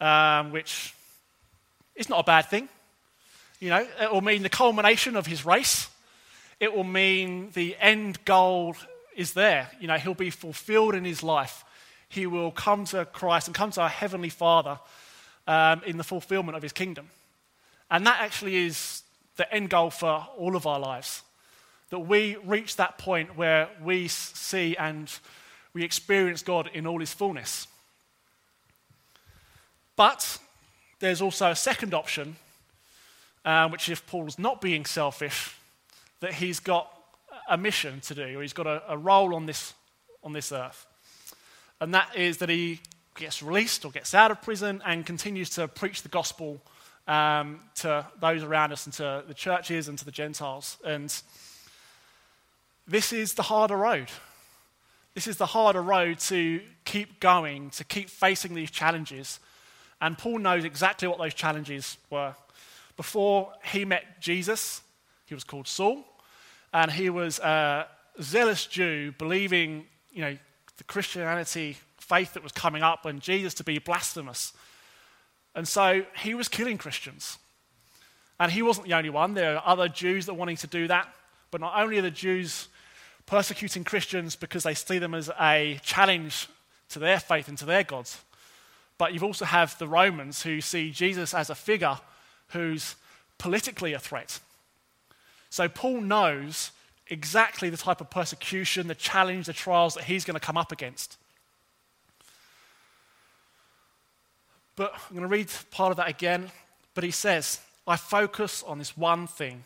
um, 0.00 0.50
which 0.50 0.92
is 1.94 2.08
not 2.08 2.18
a 2.18 2.24
bad 2.24 2.46
thing. 2.46 2.68
You 3.60 3.68
know, 3.68 3.86
it 4.00 4.10
will 4.10 4.22
mean 4.22 4.42
the 4.42 4.48
culmination 4.48 5.14
of 5.14 5.26
his 5.26 5.46
race. 5.46 5.88
It 6.58 6.74
will 6.74 6.82
mean 6.82 7.50
the 7.52 7.76
end 7.78 8.24
goal 8.24 8.74
is 9.14 9.32
there. 9.34 9.70
You 9.78 9.86
know, 9.86 9.98
he'll 9.98 10.14
be 10.14 10.30
fulfilled 10.30 10.96
in 10.96 11.04
his 11.04 11.22
life. 11.22 11.64
He 12.08 12.26
will 12.26 12.50
come 12.50 12.84
to 12.86 13.04
Christ 13.04 13.46
and 13.46 13.54
come 13.54 13.70
to 13.70 13.82
our 13.82 13.88
Heavenly 13.88 14.30
Father 14.30 14.80
um, 15.46 15.80
in 15.86 15.96
the 15.96 16.02
fulfillment 16.02 16.56
of 16.56 16.62
his 16.64 16.72
kingdom. 16.72 17.08
And 17.88 18.04
that 18.04 18.20
actually 18.20 18.56
is 18.56 19.04
the 19.36 19.54
end 19.54 19.70
goal 19.70 19.90
for 19.90 20.26
all 20.36 20.56
of 20.56 20.66
our 20.66 20.80
lives. 20.80 21.22
That 21.90 22.00
we 22.00 22.36
reach 22.44 22.76
that 22.76 22.98
point 22.98 23.36
where 23.36 23.68
we 23.82 24.08
see 24.08 24.76
and 24.76 25.12
we 25.72 25.84
experience 25.84 26.42
God 26.42 26.70
in 26.72 26.86
all 26.86 27.00
his 27.00 27.12
fullness. 27.12 27.66
But 29.96 30.38
there's 31.00 31.20
also 31.20 31.50
a 31.50 31.56
second 31.56 31.94
option, 31.94 32.36
uh, 33.44 33.68
which 33.68 33.88
if 33.88 34.06
Paul's 34.06 34.38
not 34.38 34.60
being 34.60 34.84
selfish, 34.84 35.54
that 36.20 36.34
he's 36.34 36.60
got 36.60 36.92
a 37.48 37.56
mission 37.56 38.00
to 38.02 38.14
do, 38.14 38.38
or 38.38 38.42
he's 38.42 38.52
got 38.52 38.66
a, 38.66 38.82
a 38.88 38.96
role 38.96 39.34
on 39.34 39.46
this, 39.46 39.74
on 40.22 40.32
this 40.32 40.52
earth. 40.52 40.86
And 41.80 41.94
that 41.94 42.14
is 42.16 42.38
that 42.38 42.48
he 42.48 42.80
gets 43.16 43.42
released 43.42 43.84
or 43.84 43.90
gets 43.90 44.14
out 44.14 44.30
of 44.30 44.40
prison 44.42 44.82
and 44.84 45.04
continues 45.04 45.50
to 45.50 45.66
preach 45.66 46.02
the 46.02 46.08
gospel 46.08 46.60
um, 47.08 47.60
to 47.76 48.06
those 48.20 48.42
around 48.42 48.72
us 48.72 48.86
and 48.86 48.92
to 48.94 49.24
the 49.26 49.34
churches 49.34 49.88
and 49.88 49.98
to 49.98 50.04
the 50.04 50.10
Gentiles. 50.10 50.76
And 50.84 51.14
this 52.90 53.12
is 53.12 53.34
the 53.34 53.42
harder 53.42 53.76
road. 53.76 54.08
This 55.14 55.26
is 55.26 55.36
the 55.36 55.46
harder 55.46 55.82
road 55.82 56.18
to 56.20 56.60
keep 56.84 57.20
going, 57.20 57.70
to 57.70 57.84
keep 57.84 58.10
facing 58.10 58.54
these 58.54 58.70
challenges. 58.70 59.38
And 60.00 60.18
Paul 60.18 60.38
knows 60.38 60.64
exactly 60.64 61.06
what 61.06 61.18
those 61.18 61.34
challenges 61.34 61.98
were. 62.10 62.34
Before 62.96 63.52
he 63.64 63.84
met 63.84 64.20
Jesus, 64.20 64.82
he 65.26 65.34
was 65.34 65.44
called 65.44 65.68
Saul, 65.68 66.04
and 66.72 66.90
he 66.90 67.10
was 67.10 67.38
a 67.38 67.86
zealous 68.20 68.66
Jew, 68.66 69.14
believing, 69.18 69.86
you 70.12 70.22
know, 70.22 70.36
the 70.76 70.84
Christianity 70.84 71.76
faith 71.98 72.34
that 72.34 72.42
was 72.42 72.52
coming 72.52 72.82
up 72.82 73.06
and 73.06 73.20
Jesus 73.20 73.54
to 73.54 73.64
be 73.64 73.78
blasphemous. 73.78 74.52
And 75.54 75.68
so 75.68 76.04
he 76.16 76.34
was 76.34 76.48
killing 76.48 76.76
Christians. 76.76 77.38
And 78.40 78.50
he 78.50 78.62
wasn't 78.62 78.88
the 78.88 78.94
only 78.94 79.10
one. 79.10 79.34
There 79.34 79.56
are 79.56 79.62
other 79.64 79.88
Jews 79.88 80.26
that 80.26 80.34
wanting 80.34 80.56
to 80.56 80.66
do 80.66 80.88
that. 80.88 81.12
But 81.50 81.60
not 81.60 81.80
only 81.80 81.98
are 81.98 82.02
the 82.02 82.10
Jews 82.10 82.68
persecuting 83.30 83.84
Christians 83.84 84.34
because 84.34 84.64
they 84.64 84.74
see 84.74 84.98
them 84.98 85.14
as 85.14 85.30
a 85.40 85.78
challenge 85.84 86.48
to 86.88 86.98
their 86.98 87.20
faith 87.20 87.46
and 87.46 87.56
to 87.58 87.64
their 87.64 87.84
gods, 87.84 88.18
but 88.98 89.14
you 89.14 89.20
also 89.20 89.44
have 89.44 89.78
the 89.78 89.86
Romans 89.86 90.42
who 90.42 90.60
see 90.60 90.90
Jesus 90.90 91.32
as 91.32 91.48
a 91.48 91.54
figure 91.54 91.96
who's 92.48 92.96
politically 93.38 93.92
a 93.92 94.00
threat. 94.00 94.40
So 95.48 95.68
Paul 95.68 96.00
knows 96.00 96.72
exactly 97.06 97.70
the 97.70 97.76
type 97.76 98.00
of 98.00 98.10
persecution, 98.10 98.88
the 98.88 98.96
challenge, 98.96 99.46
the 99.46 99.52
trials 99.52 99.94
that 99.94 100.04
he's 100.04 100.24
going 100.24 100.34
to 100.34 100.40
come 100.40 100.56
up 100.56 100.72
against. 100.72 101.16
But 104.74 104.92
I'm 104.92 105.16
going 105.16 105.22
to 105.22 105.28
read 105.28 105.48
part 105.70 105.92
of 105.92 105.98
that 105.98 106.08
again. 106.08 106.50
But 106.94 107.04
he 107.04 107.12
says, 107.12 107.60
I 107.86 107.94
focus 107.94 108.64
on 108.64 108.78
this 108.80 108.96
one 108.96 109.28
thing, 109.28 109.62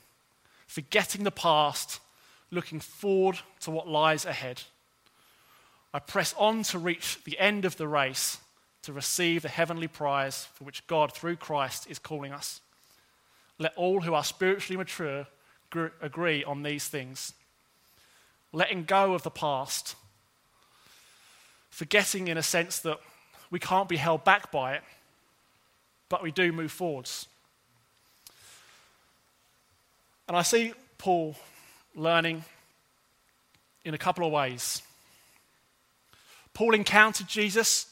forgetting 0.67 1.25
the 1.25 1.31
past, 1.31 2.01
looking 2.55 2.81
forward 2.81 3.39
to 3.61 3.71
what 3.71 3.89
lies 3.89 4.25
ahead. 4.25 4.63
I 5.93 5.99
press 5.99 6.35
on 6.39 6.63
to 6.65 6.79
reach 6.79 7.23
the 7.25 7.39
end 7.39 7.65
of 7.65 7.77
the 7.77 7.89
race 7.89 8.39
to 8.83 8.93
receive 8.93 9.43
the 9.43 9.49
heavenly 9.49 9.89
prize 9.89 10.47
for 10.55 10.65
which 10.65 10.87
God, 10.87 11.13
through 11.13 11.37
Christ, 11.37 11.91
is 11.91 11.99
calling 11.99 12.33
us. 12.33 12.61
Let 13.59 13.75
all 13.77 14.01
who 14.01 14.15
are 14.15 14.25
spiritually 14.25 14.77
mature 14.77 15.27
agree 16.01 16.45
on 16.45 16.63
these 16.63 16.89
things. 16.89 17.33
Letting 18.53 18.85
go 18.85 19.15
of 19.15 19.23
the 19.23 19.31
past, 19.31 19.97
forgetting 21.71 22.29
in 22.29 22.39
a 22.39 22.43
sense 22.43 22.79
that 22.81 23.01
we 23.51 23.59
can't 23.59 23.89
be 23.89 23.97
held 23.97 24.25
back 24.25 24.53
by 24.53 24.75
it, 24.75 24.83
but 26.09 26.23
we 26.23 26.31
do 26.31 26.53
move 26.53 26.71
forwards. 26.71 27.27
And 30.29 30.37
I 30.37 30.43
see 30.43 30.75
Paul 30.99 31.37
learning 31.95 32.45
in 33.85 33.95
a 33.95 33.99
couple 33.99 34.27
of 34.27 34.33
ways. 34.33 34.83
Paul 36.53 36.75
encountered 36.75 37.29
Jesus, 37.29 37.87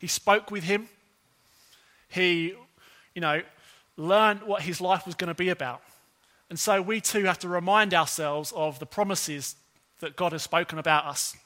he 0.00 0.06
spoke 0.06 0.50
with 0.50 0.64
him, 0.64 0.88
he, 2.08 2.54
you 3.14 3.20
know, 3.20 3.42
learned 3.96 4.42
what 4.42 4.62
his 4.62 4.80
life 4.80 5.04
was 5.04 5.14
going 5.14 5.28
to 5.28 5.34
be 5.34 5.48
about. 5.48 5.82
And 6.48 6.58
so 6.58 6.80
we 6.80 7.00
too 7.00 7.24
have 7.24 7.38
to 7.40 7.48
remind 7.48 7.92
ourselves 7.92 8.52
of 8.54 8.78
the 8.78 8.86
promises 8.86 9.56
that 10.00 10.16
God 10.16 10.32
has 10.32 10.42
spoken 10.42 10.78
about 10.78 11.04
us 11.04 11.36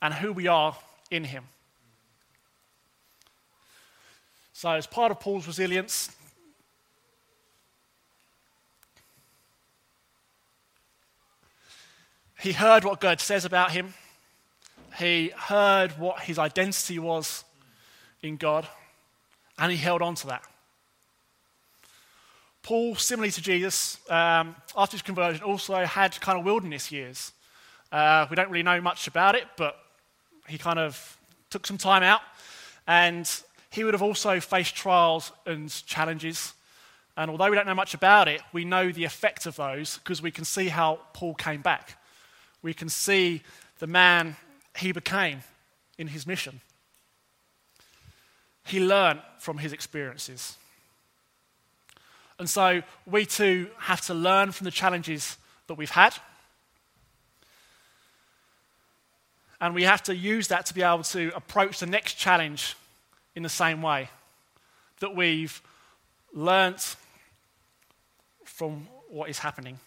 and 0.00 0.14
who 0.14 0.32
we 0.32 0.48
are 0.48 0.76
in 1.10 1.24
him. 1.24 1.44
So, 4.54 4.70
as 4.70 4.86
part 4.86 5.10
of 5.10 5.20
Paul's 5.20 5.46
resilience, 5.46 6.10
he 12.42 12.50
heard 12.50 12.82
what 12.82 13.00
God 13.00 13.20
says 13.20 13.44
about 13.44 13.70
him. 13.70 13.94
He 14.98 15.30
heard 15.36 15.92
what 15.92 16.20
his 16.20 16.40
identity 16.40 16.98
was 16.98 17.44
in 18.20 18.36
God, 18.36 18.66
and 19.58 19.70
he 19.70 19.78
held 19.78 20.02
on 20.02 20.16
to 20.16 20.26
that. 20.26 20.42
Paul, 22.64 22.96
similarly 22.96 23.30
to 23.30 23.40
Jesus, 23.40 23.98
um, 24.10 24.56
after 24.76 24.96
his 24.96 25.02
conversion, 25.02 25.44
also 25.44 25.84
had 25.84 26.20
kind 26.20 26.36
of 26.36 26.44
wilderness 26.44 26.90
years. 26.90 27.32
Uh, 27.92 28.26
we 28.28 28.34
don't 28.34 28.50
really 28.50 28.64
know 28.64 28.80
much 28.80 29.06
about 29.06 29.36
it, 29.36 29.44
but 29.56 29.76
he 30.48 30.58
kind 30.58 30.80
of 30.80 31.16
took 31.48 31.64
some 31.64 31.78
time 31.78 32.02
out, 32.02 32.22
and 32.88 33.30
he 33.70 33.84
would 33.84 33.94
have 33.94 34.02
also 34.02 34.40
faced 34.40 34.74
trials 34.74 35.30
and 35.46 35.70
challenges. 35.86 36.54
And 37.16 37.30
although 37.30 37.50
we 37.50 37.56
don't 37.56 37.66
know 37.66 37.74
much 37.74 37.94
about 37.94 38.26
it, 38.26 38.40
we 38.52 38.64
know 38.64 38.90
the 38.90 39.04
effect 39.04 39.46
of 39.46 39.54
those 39.54 39.98
because 39.98 40.20
we 40.20 40.32
can 40.32 40.44
see 40.44 40.68
how 40.68 40.98
Paul 41.12 41.34
came 41.34 41.62
back 41.62 41.98
we 42.62 42.72
can 42.72 42.88
see 42.88 43.42
the 43.78 43.86
man 43.86 44.36
he 44.76 44.92
became 44.92 45.42
in 45.98 46.08
his 46.08 46.26
mission. 46.26 46.60
He 48.64 48.80
learned 48.80 49.20
from 49.38 49.58
his 49.58 49.72
experiences. 49.72 50.56
And 52.38 52.48
so 52.48 52.82
we 53.06 53.26
too 53.26 53.68
have 53.78 54.00
to 54.02 54.14
learn 54.14 54.52
from 54.52 54.64
the 54.64 54.70
challenges 54.70 55.36
that 55.66 55.74
we've 55.74 55.90
had. 55.90 56.14
And 59.60 59.74
we 59.74 59.84
have 59.84 60.02
to 60.04 60.16
use 60.16 60.48
that 60.48 60.66
to 60.66 60.74
be 60.74 60.82
able 60.82 61.04
to 61.04 61.30
approach 61.36 61.78
the 61.78 61.86
next 61.86 62.14
challenge 62.14 62.76
in 63.34 63.42
the 63.42 63.48
same 63.48 63.82
way 63.82 64.08
that 65.00 65.14
we've 65.14 65.62
learnt 66.32 66.96
from 68.44 68.88
what 69.08 69.28
is 69.28 69.38
happening. 69.38 69.78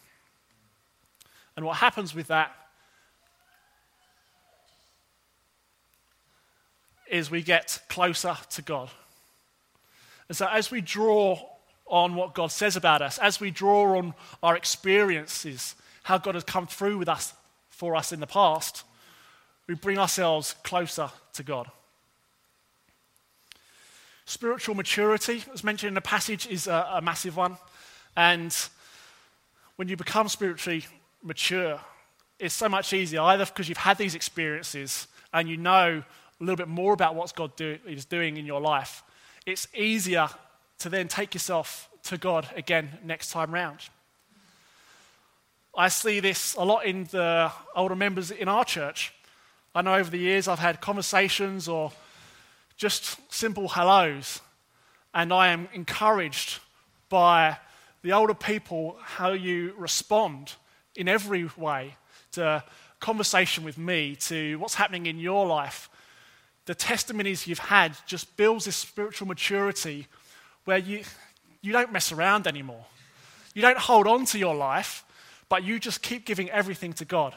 And 1.56 1.66
what 1.66 1.78
happens 1.78 2.14
with 2.14 2.28
that 2.28 2.56
is 7.16 7.32
we 7.32 7.42
get 7.42 7.82
closer 7.88 8.36
to 8.52 8.62
God. 8.62 8.90
And 10.28 10.36
so, 10.36 10.48
as 10.48 10.70
we 10.70 10.82
draw 10.82 11.40
on 11.88 12.16
what 12.16 12.34
God 12.34 12.52
says 12.52 12.76
about 12.76 13.02
us, 13.02 13.18
as 13.20 13.40
we 13.40 13.52
draw 13.52 13.98
on 13.98 14.14
our 14.44 14.58
experiences, 14.58 15.76
how 16.04 16.18
God 16.18 16.36
has 16.36 16.44
come 16.44 16.68
through 16.68 16.98
with 16.98 17.10
us 17.10 17.34
for 17.70 17.96
us 17.96 18.12
in 18.12 18.20
the 18.20 18.28
past, 18.28 18.84
we 19.68 19.76
bring 19.76 19.98
ourselves 19.98 20.56
closer 20.64 21.10
to 21.34 21.44
God. 21.44 21.70
Spiritual 24.26 24.76
maturity, 24.76 25.44
as 25.54 25.64
mentioned 25.64 25.90
in 25.90 25.94
the 25.94 26.02
passage, 26.02 26.48
is 26.48 26.68
a, 26.68 26.90
a 26.96 27.02
massive 27.02 27.38
one. 27.38 27.58
And 28.18 28.56
when 29.76 29.88
you 29.88 29.96
become 29.96 30.28
spiritually 30.28 30.86
mature, 31.24 31.80
it's 32.40 32.56
so 32.56 32.68
much 32.68 32.92
easier, 32.94 33.22
either 33.22 33.46
because 33.46 33.70
you've 33.70 33.78
had 33.78 33.98
these 33.98 34.16
experiences 34.16 35.08
and 35.34 35.48
you 35.48 35.58
know 35.58 36.04
a 36.40 36.44
little 36.44 36.58
bit 36.58 36.68
more 36.68 36.94
about 36.94 37.16
what 37.16 37.34
God 37.36 37.56
do, 37.56 37.78
is 37.88 38.06
doing 38.06 38.38
in 38.38 38.46
your 38.46 38.62
life, 38.62 39.04
it's 39.46 39.68
easier 39.76 40.28
to 40.80 40.90
then 40.90 41.08
take 41.08 41.34
yourself 41.34 41.90
to 42.04 42.18
God 42.18 42.48
again 42.56 43.00
next 43.04 43.32
time 43.32 43.54
round. 43.54 43.80
I 45.78 45.88
see 45.90 46.20
this 46.20 46.56
a 46.56 46.64
lot 46.64 46.86
in 46.86 47.06
the 47.06 47.52
older 47.76 47.96
members 47.96 48.32
in 48.32 48.48
our 48.48 48.64
church. 48.64 49.14
I 49.74 49.82
know 49.82 49.96
over 49.96 50.10
the 50.10 50.18
years 50.18 50.48
I've 50.48 50.60
had 50.60 50.80
conversations 50.80 51.68
or 51.68 51.92
just 52.78 53.20
simple 53.34 53.68
hellos, 53.68 54.42
and 55.14 55.34
I 55.34 55.48
am 55.50 55.68
encouraged 55.74 56.60
by 57.10 57.58
the 58.02 58.14
older 58.14 58.34
people 58.34 58.98
how 59.02 59.32
you 59.32 59.74
respond 59.78 60.54
in 60.96 61.08
every 61.08 61.50
way 61.58 61.96
to 62.34 62.64
conversation 63.00 63.64
with 63.64 63.78
me, 63.78 64.16
to 64.16 64.58
what's 64.58 64.76
happening 64.76 65.06
in 65.06 65.20
your 65.20 65.46
life, 65.46 65.90
the 66.66 66.76
testimonies 66.76 67.46
you've 67.48 67.60
had 67.60 67.96
just 68.06 68.36
builds 68.38 68.66
this 68.66 68.76
spiritual 68.76 69.28
maturity 69.28 70.08
where 70.66 70.80
you, 70.80 71.04
you 71.62 71.72
don't 71.72 71.92
mess 71.92 72.12
around 72.12 72.48
anymore. 72.48 72.86
You 73.54 73.62
don't 73.62 73.78
hold 73.78 74.08
on 74.08 74.26
to 74.26 74.40
your 74.40 74.56
life, 74.56 75.06
but 75.48 75.64
you 75.64 75.80
just 75.80 76.02
keep 76.02 76.26
giving 76.26 76.50
everything 76.50 76.94
to 76.94 77.06
God. 77.06 77.36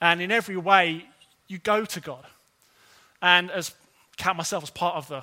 And 0.00 0.22
in 0.22 0.30
every 0.30 0.56
way, 0.56 1.04
you 1.48 1.58
go 1.58 1.84
to 1.84 2.00
God. 2.00 2.24
And 3.20 3.50
as 3.50 3.74
count 4.16 4.36
myself 4.36 4.62
as 4.62 4.70
part 4.70 4.94
of 4.94 5.08
the 5.08 5.22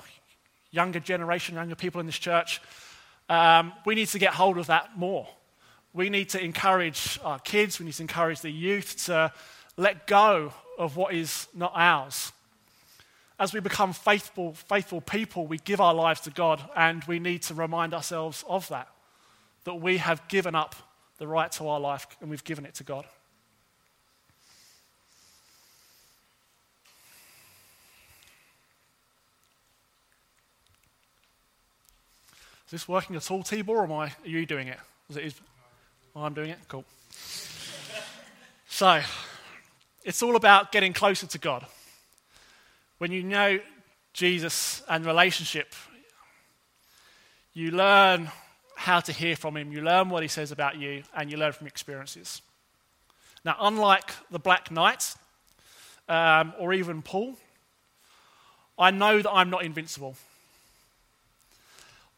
younger 0.71 0.99
generation, 0.99 1.55
younger 1.55 1.75
people 1.75 2.01
in 2.01 2.05
this 2.05 2.19
church, 2.19 2.61
um, 3.29 3.71
we 3.85 3.95
need 3.95 4.09
to 4.09 4.19
get 4.19 4.33
hold 4.33 4.57
of 4.57 4.67
that 4.67 4.97
more. 4.97 5.27
We 5.93 6.09
need 6.09 6.29
to 6.29 6.43
encourage 6.43 7.17
our 7.23 7.39
kids, 7.39 7.79
we 7.79 7.85
need 7.85 7.93
to 7.93 8.03
encourage 8.03 8.41
the 8.41 8.51
youth 8.51 9.05
to 9.05 9.31
let 9.77 10.07
go 10.07 10.53
of 10.77 10.97
what 10.97 11.13
is 11.13 11.47
not 11.55 11.71
ours 11.73 12.33
as 13.39 13.53
we 13.53 13.59
become 13.59 13.91
faithful, 13.91 14.53
faithful 14.53 15.01
people, 15.01 15.45
we 15.45 15.57
give 15.57 15.81
our 15.81 15.93
lives 15.93 16.21
to 16.21 16.31
God, 16.31 16.63
and 16.75 17.03
we 17.03 17.19
need 17.19 17.41
to 17.43 17.53
remind 17.53 17.93
ourselves 17.93 18.43
of 18.47 18.67
that. 18.69 18.87
That 19.65 19.75
we 19.75 19.97
have 19.97 20.25
given 20.27 20.55
up 20.55 20.75
the 21.17 21.27
right 21.27 21.51
to 21.53 21.67
our 21.67 21.79
life 21.79 22.07
and 22.21 22.29
we've 22.29 22.43
given 22.43 22.65
it 22.65 22.75
to 22.75 22.83
God. 22.83 23.05
Is 32.65 32.71
this 32.71 32.87
working 32.87 33.15
at 33.15 33.29
all, 33.29 33.43
Tibor, 33.43 33.69
or 33.69 33.83
am 33.83 33.91
I, 33.91 34.05
are 34.05 34.13
you 34.23 34.45
doing 34.45 34.67
it? 34.67 34.79
Is 35.09 35.17
it 35.17 35.23
is, 35.25 35.41
oh, 36.15 36.23
I'm 36.23 36.33
doing 36.33 36.49
it? 36.51 36.59
Cool. 36.67 36.85
So, 38.67 39.01
it's 40.03 40.21
all 40.21 40.35
about 40.35 40.73
getting 40.73 40.91
closer 40.91 41.25
to 41.27 41.37
God. 41.37 41.65
When 42.97 43.11
you 43.11 43.23
know 43.23 43.59
Jesus 44.13 44.81
and 44.87 45.05
relationship, 45.05 45.73
you 47.53 47.71
learn 47.71 48.29
how 48.75 48.99
to 48.99 49.11
hear 49.11 49.35
from 49.35 49.57
him, 49.57 49.71
you 49.71 49.81
learn 49.81 50.09
what 50.09 50.21
he 50.23 50.29
says 50.29 50.51
about 50.51 50.77
you, 50.77 51.03
and 51.15 51.31
you 51.31 51.37
learn 51.37 51.53
from 51.53 51.67
experiences. 51.67 52.41
Now, 53.43 53.55
unlike 53.59 54.11
the 54.31 54.39
Black 54.39 54.71
Knight 54.71 55.15
um, 56.09 56.53
or 56.59 56.73
even 56.73 57.01
Paul, 57.01 57.35
I 58.77 58.91
know 58.91 59.21
that 59.21 59.31
I'm 59.31 59.49
not 59.49 59.63
invincible. 59.63 60.15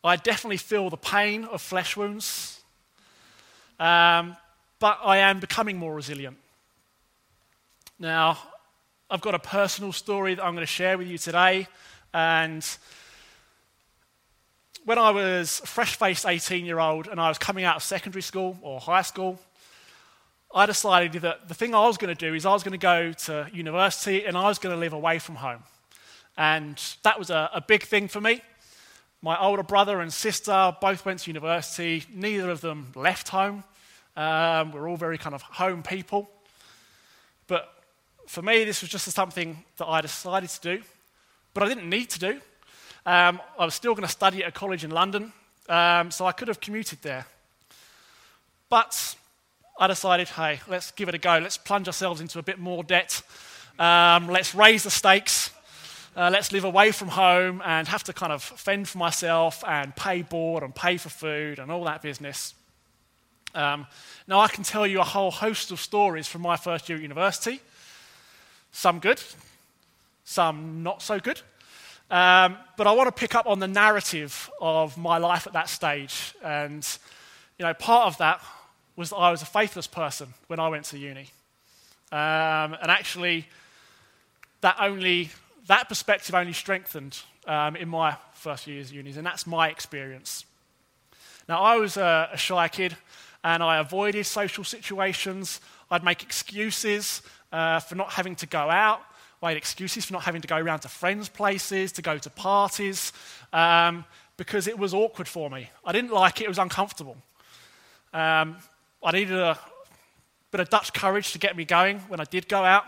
I 0.04 0.16
definitely 0.16 0.58
feel 0.58 0.90
the 0.90 0.98
pain 0.98 1.44
of 1.46 1.62
flesh 1.62 1.98
wounds, 1.98 2.62
um, 3.80 4.38
but 4.80 5.00
I 5.04 5.18
am 5.18 5.40
becoming 5.40 5.78
more 5.78 5.94
resilient. 5.94 6.38
Now, 8.00 8.38
I've 9.10 9.22
got 9.22 9.36
a 9.36 9.40
personal 9.40 9.94
story 9.94 10.36
that 10.36 10.44
I'm 10.44 10.54
going 10.54 10.66
to 10.66 10.72
share 10.72 10.98
with 10.98 11.08
you 11.08 11.18
today, 11.18 11.70
and 12.14 12.66
when 14.84 14.98
I 14.98 15.12
was 15.12 15.62
a 15.64 15.68
fresh 15.68 15.96
faced 15.96 16.26
18 16.26 16.66
year 16.66 16.80
old 16.80 17.08
and 17.08 17.20
I 17.20 17.30
was 17.30 17.38
coming 17.38 17.64
out 17.64 17.78
of 17.78 17.84
secondary 17.84 18.22
school 18.22 18.58
or 18.62 18.82
high 18.82 19.04
school, 19.04 19.40
I 20.54 20.66
decided 20.66 21.22
that 21.22 21.48
the 21.48 21.54
thing 21.54 21.74
I 21.74 21.88
was 21.88 21.98
going 21.98 22.14
to 22.14 22.20
do 22.20 22.34
is 22.34 22.46
I 22.46 22.52
was 22.52 22.64
going 22.64 22.74
to 22.74 22.78
go 22.78 23.14
to 23.14 23.50
university 23.54 24.26
and 24.26 24.38
I 24.38 24.50
was 24.50 24.60
going 24.60 24.76
to 24.76 24.80
live 24.80 24.94
away 24.94 25.20
from 25.20 25.36
home. 25.36 25.64
And 26.38 26.82
that 27.04 27.18
was 27.18 27.30
a, 27.30 27.50
a 27.54 27.62
big 27.62 27.84
thing 27.84 28.10
for 28.10 28.20
me. 28.20 28.42
My 29.22 29.40
older 29.40 29.64
brother 29.64 30.02
and 30.02 30.12
sister 30.12 30.76
both 30.82 31.06
went 31.06 31.20
to 31.22 31.30
university. 31.30 32.04
Neither 32.14 32.50
of 32.50 32.60
them 32.60 32.92
left 32.94 33.30
home. 33.30 33.64
Um, 34.18 34.74
we're 34.74 34.90
all 34.90 34.98
very 34.98 35.18
kind 35.18 35.34
of 35.34 35.42
home 35.44 35.82
people. 35.82 36.30
For 38.28 38.42
me, 38.42 38.66
this 38.66 38.82
was 38.82 38.90
just 38.90 39.10
something 39.10 39.64
that 39.78 39.86
I 39.86 40.02
decided 40.02 40.50
to 40.50 40.62
do, 40.62 40.84
but 41.54 41.64
I 41.64 41.70
didn't 41.70 41.90
need 41.90 42.10
to 42.10 42.20
do. 42.20 42.42
Um, 43.06 43.40
I 43.58 43.64
was 43.64 43.74
still 43.74 43.94
going 43.96 44.06
to 44.06 44.12
study 44.12 44.44
at 44.44 44.50
a 44.50 44.52
college 44.52 44.84
in 44.84 44.92
London, 44.92 45.32
um, 45.70 46.12
so 46.12 46.26
I 46.26 46.34
could 46.34 46.50
have 46.50 46.60
commuted 46.60 47.02
there. 47.02 47.26
But 48.68 49.16
I 49.80 49.88
decided, 49.88 50.28
hey, 50.28 50.60
let's 50.68 50.92
give 50.92 51.08
it 51.08 51.16
a 51.16 51.18
go. 51.18 51.40
Let's 51.42 51.56
plunge 51.56 51.88
ourselves 51.88 52.20
into 52.20 52.38
a 52.38 52.44
bit 52.44 52.60
more 52.60 52.84
debt. 52.84 53.22
Um, 53.80 54.28
let's 54.28 54.54
raise 54.54 54.84
the 54.84 54.92
stakes. 54.92 55.52
Uh, 56.14 56.30
let's 56.30 56.52
live 56.52 56.66
away 56.66 56.92
from 56.92 57.08
home 57.08 57.62
and 57.64 57.88
have 57.88 58.04
to 58.04 58.14
kind 58.14 58.34
of 58.34 58.44
fend 58.44 58.90
for 58.90 58.98
myself 58.98 59.64
and 59.66 59.96
pay 59.96 60.22
board 60.22 60.64
and 60.64 60.76
pay 60.76 60.98
for 60.98 61.08
food 61.08 61.60
and 61.60 61.72
all 61.72 61.86
that 61.86 62.02
business. 62.02 62.56
Um, 63.56 63.88
now, 64.28 64.42
I 64.42 64.50
can 64.50 64.66
tell 64.66 64.86
you 64.86 65.00
a 65.00 65.06
whole 65.06 65.32
host 65.32 65.72
of 65.72 65.80
stories 65.80 66.28
from 66.28 66.42
my 66.42 66.58
first 66.58 66.90
year 66.90 66.98
at 66.98 67.02
university. 67.02 67.62
Some 68.72 69.00
good, 69.00 69.22
some 70.24 70.84
not 70.84 71.02
so 71.02 71.20
good. 71.20 71.42
Um, 72.10 72.58
but 72.78 72.88
I 72.88 72.92
want 72.94 73.08
to 73.08 73.12
pick 73.12 73.36
up 73.36 73.48
on 73.48 73.60
the 73.60 73.68
narrative 73.68 74.50
of 74.62 74.98
my 74.98 75.18
life 75.18 75.46
at 75.46 75.54
that 75.54 75.68
stage. 75.68 76.34
And, 76.44 76.88
you 77.58 77.66
know, 77.66 77.74
part 77.74 78.08
of 78.08 78.18
that 78.20 78.42
was 78.96 79.10
that 79.10 79.18
I 79.18 79.32
was 79.32 79.42
a 79.42 79.46
faithless 79.46 79.88
person 79.88 80.34
when 80.48 80.60
I 80.60 80.70
went 80.70 80.86
to 80.86 80.98
uni. 80.98 81.30
Um, 82.12 82.78
and 82.82 82.90
actually, 82.90 83.48
that 84.62 84.78
only, 84.80 85.32
that 85.68 85.90
perspective 85.90 86.34
only 86.34 86.54
strengthened 86.54 87.20
um, 87.46 87.76
in 87.76 87.90
my 87.90 88.16
first 88.34 88.68
years 88.68 88.90
of 88.90 88.96
unis, 88.96 89.18
and 89.18 89.26
that's 89.26 89.46
my 89.46 89.70
experience. 89.70 90.46
Now, 91.50 91.62
I 91.62 91.76
was 91.78 91.98
a, 91.98 92.30
a 92.32 92.38
shy 92.38 92.68
kid, 92.70 92.96
and 93.44 93.62
I 93.62 93.80
avoided 93.80 94.26
social 94.26 94.64
situations. 94.64 95.62
I'd 95.92 96.04
make 96.04 96.24
excuses 96.24 97.22
uh, 97.52 97.80
for 97.80 97.96
not 97.96 98.12
having 98.12 98.36
to 98.38 98.46
go 98.46 98.70
out. 98.70 99.02
I 99.42 99.50
had 99.50 99.58
excuses 99.58 100.06
for 100.06 100.14
not 100.14 100.24
having 100.24 100.42
to 100.42 100.48
go 100.48 100.58
around 100.58 100.80
to 100.80 100.88
friends' 100.88 101.30
places, 101.30 101.92
to 101.94 102.02
go 102.02 102.18
to 102.18 102.30
parties, 102.30 103.14
um, 103.54 104.04
because 104.36 104.68
it 104.68 104.78
was 104.78 104.94
awkward 104.94 105.28
for 105.28 105.50
me. 105.50 105.70
I 105.86 105.92
didn't 105.92 106.12
like 106.12 106.42
it, 106.42 106.46
it 106.46 106.50
was 106.50 106.58
uncomfortable. 106.58 107.18
Um, 108.14 108.58
I 109.04 109.12
needed 109.12 109.38
a 109.38 109.60
bit 110.52 110.60
of 110.60 110.70
Dutch 110.70 110.94
courage 110.94 111.34
to 111.34 111.40
get 111.40 111.56
me 111.56 111.66
going 111.66 112.00
when 112.08 112.20
I 112.20 112.24
did 112.24 112.48
go 112.48 112.64
out. 112.64 112.86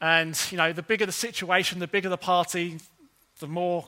And, 0.00 0.38
you 0.50 0.56
know, 0.56 0.72
the 0.72 0.82
bigger 0.82 1.06
the 1.06 1.12
situation, 1.12 1.78
the 1.78 1.86
bigger 1.86 2.08
the 2.08 2.16
party, 2.16 2.78
the 3.40 3.46
more 3.46 3.86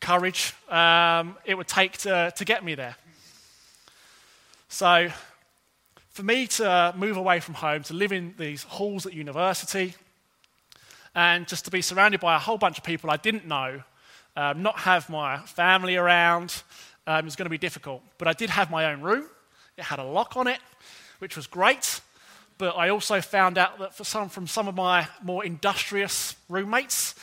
courage 0.00 0.54
um, 0.70 1.36
it 1.44 1.56
would 1.56 1.68
take 1.68 1.98
to, 1.98 2.32
to 2.36 2.44
get 2.44 2.64
me 2.64 2.74
there. 2.74 2.96
So, 4.68 5.10
for 6.10 6.22
me 6.24 6.46
to 6.46 6.92
move 6.96 7.16
away 7.16 7.40
from 7.40 7.54
home, 7.54 7.82
to 7.84 7.94
live 7.94 8.12
in 8.12 8.34
these 8.36 8.64
halls 8.64 9.06
at 9.06 9.12
university, 9.12 9.94
and 11.14 11.46
just 11.46 11.64
to 11.64 11.70
be 11.70 11.82
surrounded 11.82 12.20
by 12.20 12.36
a 12.36 12.38
whole 12.38 12.58
bunch 12.58 12.78
of 12.78 12.84
people 12.84 13.10
I 13.10 13.16
didn't 13.16 13.46
know, 13.46 13.82
um, 14.36 14.62
not 14.62 14.80
have 14.80 15.08
my 15.08 15.38
family 15.38 15.96
around, 15.96 16.62
um, 17.06 17.24
was 17.24 17.36
going 17.36 17.46
to 17.46 17.50
be 17.50 17.58
difficult. 17.58 18.02
But 18.18 18.28
I 18.28 18.32
did 18.32 18.50
have 18.50 18.70
my 18.70 18.92
own 18.92 19.00
room. 19.00 19.28
It 19.76 19.84
had 19.84 19.98
a 19.98 20.04
lock 20.04 20.36
on 20.36 20.46
it, 20.46 20.58
which 21.20 21.36
was 21.36 21.46
great. 21.46 22.00
But 22.58 22.76
I 22.76 22.90
also 22.90 23.20
found 23.20 23.56
out 23.56 23.78
that 23.78 23.94
for 23.94 24.04
some, 24.04 24.28
from 24.28 24.46
some 24.46 24.68
of 24.68 24.74
my 24.74 25.08
more 25.22 25.44
industrious 25.44 26.36
roommates, 26.48 27.14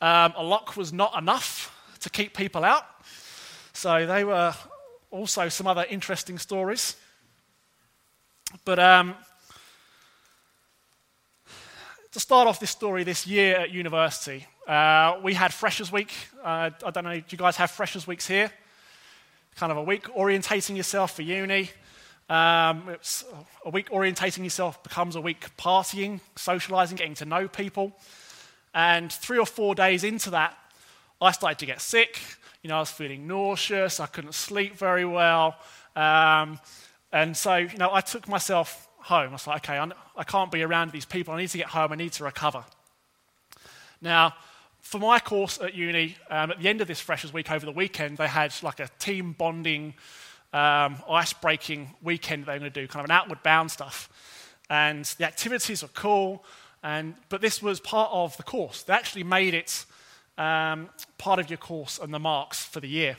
um, 0.00 0.34
a 0.36 0.42
lock 0.42 0.76
was 0.76 0.92
not 0.92 1.16
enough 1.16 1.70
to 2.00 2.10
keep 2.10 2.36
people 2.36 2.64
out. 2.64 2.84
So 3.72 4.06
they 4.06 4.24
were 4.24 4.54
also 5.10 5.48
some 5.48 5.66
other 5.66 5.86
interesting 5.88 6.38
stories. 6.38 6.96
But 8.62 8.78
um, 8.78 9.14
to 12.12 12.20
start 12.20 12.46
off 12.46 12.60
this 12.60 12.70
story 12.70 13.02
this 13.02 13.26
year 13.26 13.56
at 13.56 13.72
university, 13.72 14.46
uh, 14.68 15.18
we 15.22 15.34
had 15.34 15.52
Freshers 15.52 15.90
Week. 15.90 16.12
Uh, 16.42 16.70
I 16.84 16.90
don't 16.90 17.04
know, 17.04 17.16
do 17.16 17.24
you 17.30 17.38
guys 17.38 17.56
have 17.56 17.70
Freshers 17.70 18.06
Weeks 18.06 18.26
here? 18.26 18.52
Kind 19.56 19.72
of 19.72 19.78
a 19.78 19.82
week 19.82 20.04
orientating 20.14 20.76
yourself 20.76 21.16
for 21.16 21.22
uni. 21.22 21.70
Um, 22.28 22.88
it's 22.88 23.24
a 23.66 23.70
week 23.70 23.90
orientating 23.90 24.44
yourself 24.44 24.82
becomes 24.82 25.16
a 25.16 25.20
week 25.20 25.44
partying, 25.56 26.20
socializing, 26.36 26.96
getting 26.96 27.14
to 27.14 27.24
know 27.24 27.48
people. 27.48 27.92
And 28.72 29.12
three 29.12 29.38
or 29.38 29.46
four 29.46 29.74
days 29.74 30.04
into 30.04 30.30
that, 30.30 30.56
I 31.20 31.32
started 31.32 31.58
to 31.58 31.66
get 31.66 31.80
sick. 31.80 32.20
You 32.62 32.68
know, 32.68 32.76
I 32.76 32.80
was 32.80 32.90
feeling 32.90 33.26
nauseous. 33.26 34.00
I 34.00 34.06
couldn't 34.06 34.34
sleep 34.34 34.76
very 34.76 35.04
well. 35.04 35.56
Um, 35.94 36.58
and 37.14 37.36
so, 37.36 37.54
you 37.54 37.78
know, 37.78 37.90
I 37.92 38.00
took 38.00 38.26
myself 38.26 38.88
home. 38.96 39.28
I 39.28 39.32
was 39.32 39.46
like, 39.46 39.70
okay, 39.70 39.78
I 40.16 40.24
can't 40.24 40.50
be 40.50 40.64
around 40.64 40.90
these 40.90 41.04
people. 41.04 41.32
I 41.32 41.38
need 41.38 41.50
to 41.50 41.58
get 41.58 41.68
home. 41.68 41.92
I 41.92 41.94
need 41.94 42.10
to 42.14 42.24
recover. 42.24 42.64
Now, 44.02 44.34
for 44.80 44.98
my 44.98 45.20
course 45.20 45.60
at 45.60 45.74
uni, 45.74 46.16
um, 46.28 46.50
at 46.50 46.58
the 46.60 46.68
end 46.68 46.80
of 46.80 46.88
this 46.88 46.98
Freshers 46.98 47.32
Week 47.32 47.52
over 47.52 47.64
the 47.64 47.70
weekend, 47.70 48.18
they 48.18 48.26
had 48.26 48.52
like 48.64 48.80
a 48.80 48.88
team 48.98 49.30
bonding, 49.30 49.94
um, 50.52 50.96
ice 51.08 51.32
breaking 51.32 51.94
weekend 52.02 52.46
they 52.46 52.54
were 52.54 52.58
going 52.58 52.72
to 52.72 52.80
do, 52.80 52.88
kind 52.88 53.04
of 53.04 53.04
an 53.04 53.16
outward 53.16 53.44
bound 53.44 53.70
stuff. 53.70 54.08
And 54.68 55.04
the 55.04 55.24
activities 55.24 55.82
were 55.82 55.90
cool, 55.90 56.44
and, 56.82 57.14
but 57.28 57.40
this 57.40 57.62
was 57.62 57.78
part 57.78 58.10
of 58.12 58.36
the 58.38 58.42
course. 58.42 58.82
They 58.82 58.92
actually 58.92 59.22
made 59.22 59.54
it 59.54 59.84
um, 60.36 60.90
part 61.16 61.38
of 61.38 61.48
your 61.48 61.58
course 61.58 62.00
and 62.00 62.12
the 62.12 62.18
marks 62.18 62.64
for 62.64 62.80
the 62.80 62.88
year. 62.88 63.16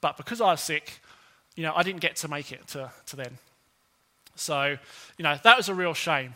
But 0.00 0.16
because 0.16 0.40
I 0.40 0.52
was 0.52 0.60
sick, 0.60 1.00
you 1.56 1.62
know, 1.62 1.72
I 1.74 1.82
didn't 1.82 2.00
get 2.00 2.16
to 2.16 2.28
make 2.28 2.52
it 2.52 2.66
to, 2.68 2.90
to 3.06 3.16
then. 3.16 3.38
So, 4.36 4.76
you 5.18 5.22
know, 5.22 5.38
that 5.42 5.56
was 5.56 5.68
a 5.68 5.74
real 5.74 5.94
shame. 5.94 6.34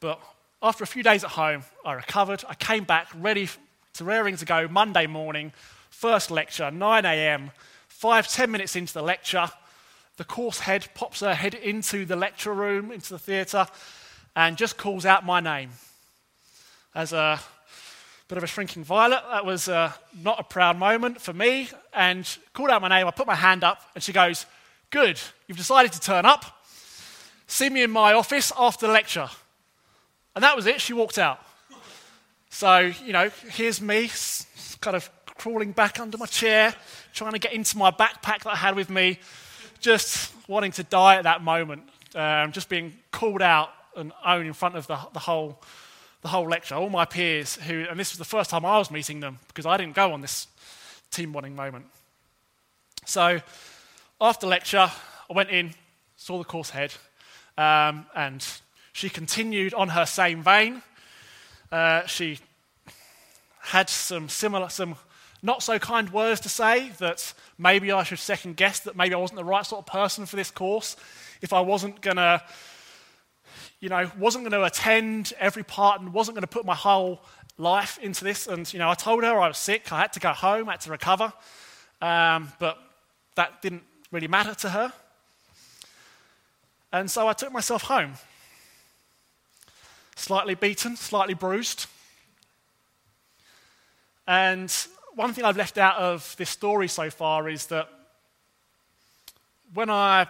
But 0.00 0.20
after 0.62 0.84
a 0.84 0.86
few 0.86 1.02
days 1.02 1.24
at 1.24 1.30
home, 1.30 1.64
I 1.84 1.94
recovered. 1.94 2.44
I 2.48 2.54
came 2.54 2.84
back 2.84 3.08
ready 3.14 3.48
to 3.94 4.04
raring 4.04 4.36
to 4.36 4.44
go 4.44 4.68
Monday 4.68 5.06
morning, 5.06 5.52
first 5.90 6.30
lecture, 6.30 6.70
9 6.70 7.04
a.m. 7.04 7.50
Five, 7.88 8.26
ten 8.26 8.50
minutes 8.50 8.74
into 8.74 8.92
the 8.94 9.02
lecture, 9.02 9.48
the 10.16 10.24
course 10.24 10.60
head 10.60 10.88
pops 10.94 11.20
her 11.20 11.34
head 11.34 11.54
into 11.54 12.04
the 12.04 12.16
lecture 12.16 12.52
room, 12.52 12.90
into 12.90 13.10
the 13.10 13.18
theatre, 13.18 13.66
and 14.34 14.56
just 14.56 14.76
calls 14.76 15.06
out 15.06 15.24
my 15.24 15.40
name. 15.40 15.70
As 16.94 17.12
a 17.12 17.40
bit 18.32 18.38
of 18.38 18.44
a 18.44 18.48
shrinking 18.48 18.82
violet, 18.82 19.22
that 19.30 19.44
was 19.44 19.68
uh, 19.68 19.92
not 20.22 20.40
a 20.40 20.42
proud 20.42 20.78
moment 20.78 21.20
for 21.20 21.32
me, 21.32 21.68
and 21.92 22.38
called 22.54 22.70
out 22.70 22.80
my 22.80 22.88
name. 22.88 23.06
I 23.06 23.10
put 23.10 23.26
my 23.26 23.34
hand 23.34 23.62
up, 23.62 23.82
and 23.94 24.02
she 24.02 24.12
goes, 24.12 24.46
Good, 24.90 25.20
you've 25.46 25.58
decided 25.58 25.92
to 25.92 26.00
turn 26.00 26.24
up 26.24 26.62
see 27.52 27.68
me 27.68 27.82
in 27.82 27.90
my 27.90 28.14
office 28.14 28.50
after 28.58 28.86
the 28.86 28.92
lecture. 28.92 29.28
And 30.34 30.42
that 30.42 30.56
was 30.56 30.66
it. 30.66 30.80
She 30.80 30.94
walked 30.94 31.18
out. 31.18 31.38
So, 32.48 32.92
you 33.04 33.12
know, 33.12 33.30
here's 33.50 33.80
me 33.80 34.10
kind 34.80 34.96
of 34.96 35.10
crawling 35.26 35.72
back 35.72 36.00
under 36.00 36.16
my 36.16 36.26
chair, 36.26 36.74
trying 37.12 37.32
to 37.32 37.38
get 37.38 37.52
into 37.52 37.76
my 37.76 37.90
backpack 37.90 38.44
that 38.44 38.52
I 38.52 38.56
had 38.56 38.74
with 38.74 38.88
me, 38.88 39.18
just 39.80 40.32
wanting 40.48 40.72
to 40.72 40.82
die 40.82 41.16
at 41.16 41.24
that 41.24 41.42
moment, 41.42 41.82
um, 42.14 42.52
just 42.52 42.70
being 42.70 42.94
called 43.10 43.42
out 43.42 43.70
and 43.96 44.12
owned 44.24 44.46
in 44.46 44.54
front 44.54 44.76
of 44.76 44.86
the, 44.86 44.98
the, 45.12 45.18
whole, 45.18 45.60
the 46.22 46.28
whole 46.28 46.48
lecture. 46.48 46.76
All 46.76 46.88
my 46.88 47.04
peers, 47.04 47.56
who, 47.56 47.84
and 47.90 47.98
this 47.98 48.12
was 48.12 48.18
the 48.18 48.24
first 48.24 48.48
time 48.48 48.64
I 48.64 48.78
was 48.78 48.90
meeting 48.90 49.20
them 49.20 49.38
because 49.48 49.66
I 49.66 49.76
didn't 49.76 49.94
go 49.94 50.12
on 50.12 50.20
this 50.20 50.46
team 51.10 51.32
bonding 51.32 51.54
moment. 51.54 51.86
So, 53.04 53.40
after 54.20 54.46
lecture, 54.46 54.90
I 55.28 55.32
went 55.34 55.50
in, 55.50 55.74
saw 56.16 56.38
the 56.38 56.44
course 56.44 56.70
head, 56.70 56.94
um, 57.58 58.06
and 58.14 58.46
she 58.92 59.10
continued 59.10 59.74
on 59.74 59.90
her 59.90 60.06
same 60.06 60.42
vein. 60.42 60.82
Uh, 61.70 62.06
she 62.06 62.38
had 63.60 63.88
some 63.88 64.28
similar, 64.28 64.68
some 64.68 64.96
not 65.42 65.62
so 65.62 65.78
kind 65.78 66.12
words 66.12 66.40
to 66.42 66.48
say 66.48 66.90
that 66.98 67.32
maybe 67.58 67.90
I 67.90 68.04
should 68.04 68.20
second 68.20 68.56
guess 68.56 68.80
that 68.80 68.96
maybe 68.96 69.14
I 69.14 69.18
wasn't 69.18 69.38
the 69.38 69.44
right 69.44 69.66
sort 69.66 69.80
of 69.80 69.86
person 69.86 70.24
for 70.26 70.36
this 70.36 70.52
course. 70.52 70.96
If 71.40 71.52
I 71.52 71.60
wasn't 71.60 72.00
going 72.00 72.18
to, 72.18 72.40
you 73.82 73.88
know, 73.88 74.08
wasn't 74.16 74.44
going 74.44 74.52
to 74.52 74.64
attend 74.64 75.32
every 75.40 75.64
part 75.64 76.00
and 76.00 76.14
wasn't 76.14 76.36
going 76.36 76.42
to 76.42 76.46
put 76.46 76.64
my 76.64 76.74
whole 76.74 77.20
life 77.58 77.98
into 77.98 78.22
this. 78.22 78.46
And, 78.46 78.72
you 78.72 78.78
know, 78.78 78.88
I 78.88 78.94
told 78.94 79.24
her 79.24 79.40
I 79.40 79.48
was 79.48 79.58
sick. 79.58 79.92
I 79.92 79.98
had 79.98 80.12
to 80.12 80.20
go 80.20 80.30
home, 80.30 80.68
I 80.68 80.74
had 80.74 80.82
to 80.82 80.92
recover. 80.92 81.32
Um, 82.00 82.52
but 82.60 82.78
that 83.34 83.60
didn't 83.60 83.82
really 84.12 84.28
matter 84.28 84.54
to 84.54 84.70
her. 84.70 84.92
And 86.92 87.10
so 87.10 87.26
I 87.26 87.32
took 87.32 87.50
myself 87.50 87.82
home. 87.82 88.12
Slightly 90.14 90.54
beaten, 90.54 90.94
slightly 90.94 91.34
bruised. 91.34 91.86
And 94.28 94.72
one 95.16 95.32
thing 95.32 95.44
I've 95.44 95.56
left 95.56 95.76
out 95.76 95.96
of 95.96 96.36
this 96.38 96.50
story 96.50 96.86
so 96.86 97.10
far 97.10 97.48
is 97.48 97.66
that 97.66 97.88
when 99.74 99.90
I 99.90 100.28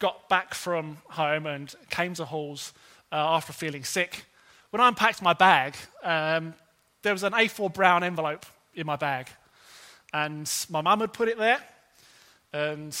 got 0.00 0.28
back 0.28 0.52
from 0.52 0.98
home 1.08 1.46
and 1.46 1.74
came 1.88 2.12
to 2.14 2.26
Halls 2.26 2.74
uh, 3.12 3.16
after 3.16 3.52
feeling 3.52 3.84
sick, 3.84 4.24
when 4.70 4.80
I 4.80 4.88
unpacked 4.88 5.22
my 5.22 5.32
bag, 5.32 5.74
um, 6.02 6.54
there 7.02 7.12
was 7.12 7.22
an 7.22 7.32
A4 7.32 7.72
brown 7.72 8.04
envelope 8.04 8.46
in 8.74 8.86
my 8.86 8.96
bag. 8.96 9.28
And 10.12 10.50
my 10.68 10.80
mum 10.80 11.00
had 11.00 11.12
put 11.12 11.28
it 11.28 11.38
there. 11.38 11.58
And 12.52 12.96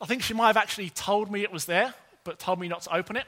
I 0.00 0.06
think 0.06 0.22
she 0.22 0.34
might 0.34 0.48
have 0.48 0.56
actually 0.56 0.90
told 0.90 1.30
me 1.30 1.42
it 1.42 1.52
was 1.52 1.64
there, 1.64 1.94
but 2.24 2.38
told 2.38 2.60
me 2.60 2.68
not 2.68 2.82
to 2.82 2.94
open 2.94 3.16
it. 3.16 3.26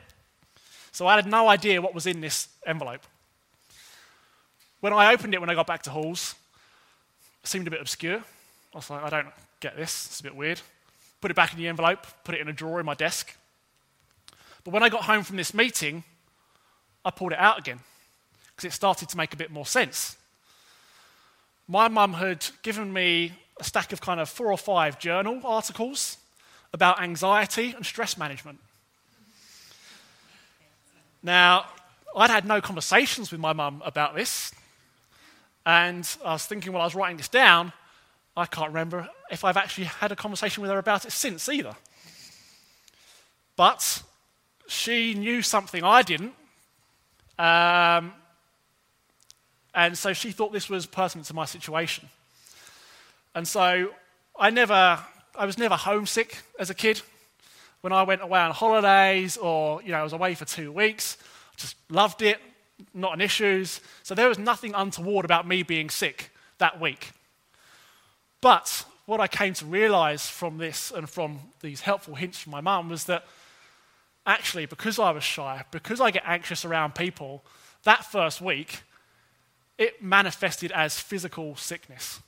So 0.92 1.06
I 1.06 1.16
had 1.16 1.26
no 1.26 1.48
idea 1.48 1.80
what 1.80 1.94
was 1.94 2.06
in 2.06 2.20
this 2.20 2.48
envelope. 2.66 3.02
When 4.80 4.92
I 4.92 5.12
opened 5.12 5.34
it 5.34 5.40
when 5.40 5.50
I 5.50 5.54
got 5.54 5.66
back 5.66 5.82
to 5.82 5.90
Halls, 5.90 6.34
it 7.42 7.48
seemed 7.48 7.66
a 7.66 7.70
bit 7.70 7.80
obscure. 7.80 8.18
I 8.18 8.76
was 8.76 8.88
like, 8.90 9.02
I 9.02 9.10
don't 9.10 9.28
get 9.60 9.76
this. 9.76 10.06
It's 10.06 10.20
a 10.20 10.22
bit 10.22 10.34
weird. 10.34 10.60
Put 11.20 11.30
it 11.30 11.34
back 11.34 11.52
in 11.52 11.58
the 11.58 11.68
envelope, 11.68 12.06
put 12.24 12.34
it 12.34 12.40
in 12.40 12.48
a 12.48 12.52
drawer 12.52 12.80
in 12.80 12.86
my 12.86 12.94
desk. 12.94 13.36
But 14.64 14.72
when 14.72 14.82
I 14.82 14.88
got 14.88 15.04
home 15.04 15.22
from 15.24 15.36
this 15.36 15.54
meeting, 15.54 16.04
I 17.04 17.10
pulled 17.10 17.32
it 17.32 17.38
out 17.38 17.58
again 17.58 17.80
because 18.46 18.64
it 18.64 18.74
started 18.74 19.08
to 19.08 19.16
make 19.16 19.32
a 19.32 19.36
bit 19.36 19.50
more 19.50 19.66
sense. 19.66 20.16
My 21.66 21.88
mum 21.88 22.14
had 22.14 22.46
given 22.62 22.92
me 22.92 23.32
a 23.58 23.64
stack 23.64 23.92
of 23.92 24.00
kind 24.00 24.20
of 24.20 24.28
four 24.28 24.50
or 24.50 24.58
five 24.58 24.98
journal 24.98 25.40
articles 25.44 26.18
about 26.72 27.00
anxiety 27.00 27.72
and 27.74 27.84
stress 27.84 28.18
management. 28.18 28.58
Now, 31.22 31.66
I'd 32.16 32.30
had 32.30 32.44
no 32.44 32.60
conversations 32.60 33.30
with 33.30 33.40
my 33.40 33.52
mum 33.52 33.82
about 33.84 34.14
this, 34.14 34.52
and 35.64 36.08
I 36.24 36.32
was 36.32 36.46
thinking 36.46 36.72
while 36.72 36.82
I 36.82 36.86
was 36.86 36.94
writing 36.94 37.18
this 37.18 37.28
down, 37.28 37.72
I 38.36 38.46
can't 38.46 38.68
remember 38.68 39.08
if 39.30 39.44
I've 39.44 39.56
actually 39.56 39.84
had 39.84 40.12
a 40.12 40.16
conversation 40.16 40.62
with 40.62 40.70
her 40.70 40.78
about 40.78 41.04
it 41.04 41.12
since 41.12 41.48
either. 41.48 41.76
But 43.56 44.02
she 44.70 45.14
knew 45.14 45.42
something 45.42 45.82
I 45.82 46.02
didn't, 46.02 46.34
um, 47.38 48.12
and 49.74 49.96
so 49.96 50.12
she 50.12 50.30
thought 50.30 50.52
this 50.52 50.68
was 50.68 50.86
pertinent 50.86 51.26
to 51.28 51.34
my 51.34 51.44
situation. 51.44 52.08
And 53.34 53.46
so 53.46 53.90
I 54.38 54.50
never, 54.50 54.98
I 55.36 55.46
was 55.46 55.58
never 55.58 55.76
homesick 55.76 56.38
as 56.58 56.70
a 56.70 56.74
kid. 56.74 57.02
When 57.80 57.92
I 57.92 58.02
went 58.02 58.22
away 58.22 58.40
on 58.40 58.50
holidays 58.50 59.36
or, 59.36 59.82
you 59.82 59.90
know, 59.90 59.98
I 59.98 60.02
was 60.02 60.12
away 60.12 60.34
for 60.34 60.44
two 60.44 60.70
weeks, 60.70 61.16
just 61.56 61.76
loved 61.88 62.20
it, 62.20 62.38
not 62.92 63.14
an 63.14 63.20
issue. 63.20 63.64
So 64.02 64.14
there 64.14 64.28
was 64.28 64.38
nothing 64.38 64.74
untoward 64.74 65.24
about 65.24 65.46
me 65.46 65.62
being 65.62 65.88
sick 65.88 66.30
that 66.58 66.80
week. 66.80 67.12
But 68.40 68.84
what 69.06 69.20
I 69.20 69.28
came 69.28 69.54
to 69.54 69.66
realize 69.66 70.28
from 70.28 70.58
this 70.58 70.90
and 70.90 71.08
from 71.08 71.40
these 71.62 71.80
helpful 71.80 72.14
hints 72.14 72.38
from 72.38 72.52
my 72.52 72.60
mum 72.60 72.88
was 72.88 73.04
that 73.04 73.24
actually, 74.30 74.66
because 74.66 74.98
I 74.98 75.10
was 75.10 75.24
shy, 75.24 75.64
because 75.70 76.00
I 76.00 76.10
get 76.10 76.22
anxious 76.24 76.64
around 76.64 76.94
people, 76.94 77.44
that 77.84 78.04
first 78.04 78.40
week, 78.40 78.82
it 79.76 80.02
manifested 80.02 80.72
as 80.72 80.98
physical 80.98 81.56
sickness. 81.56 82.20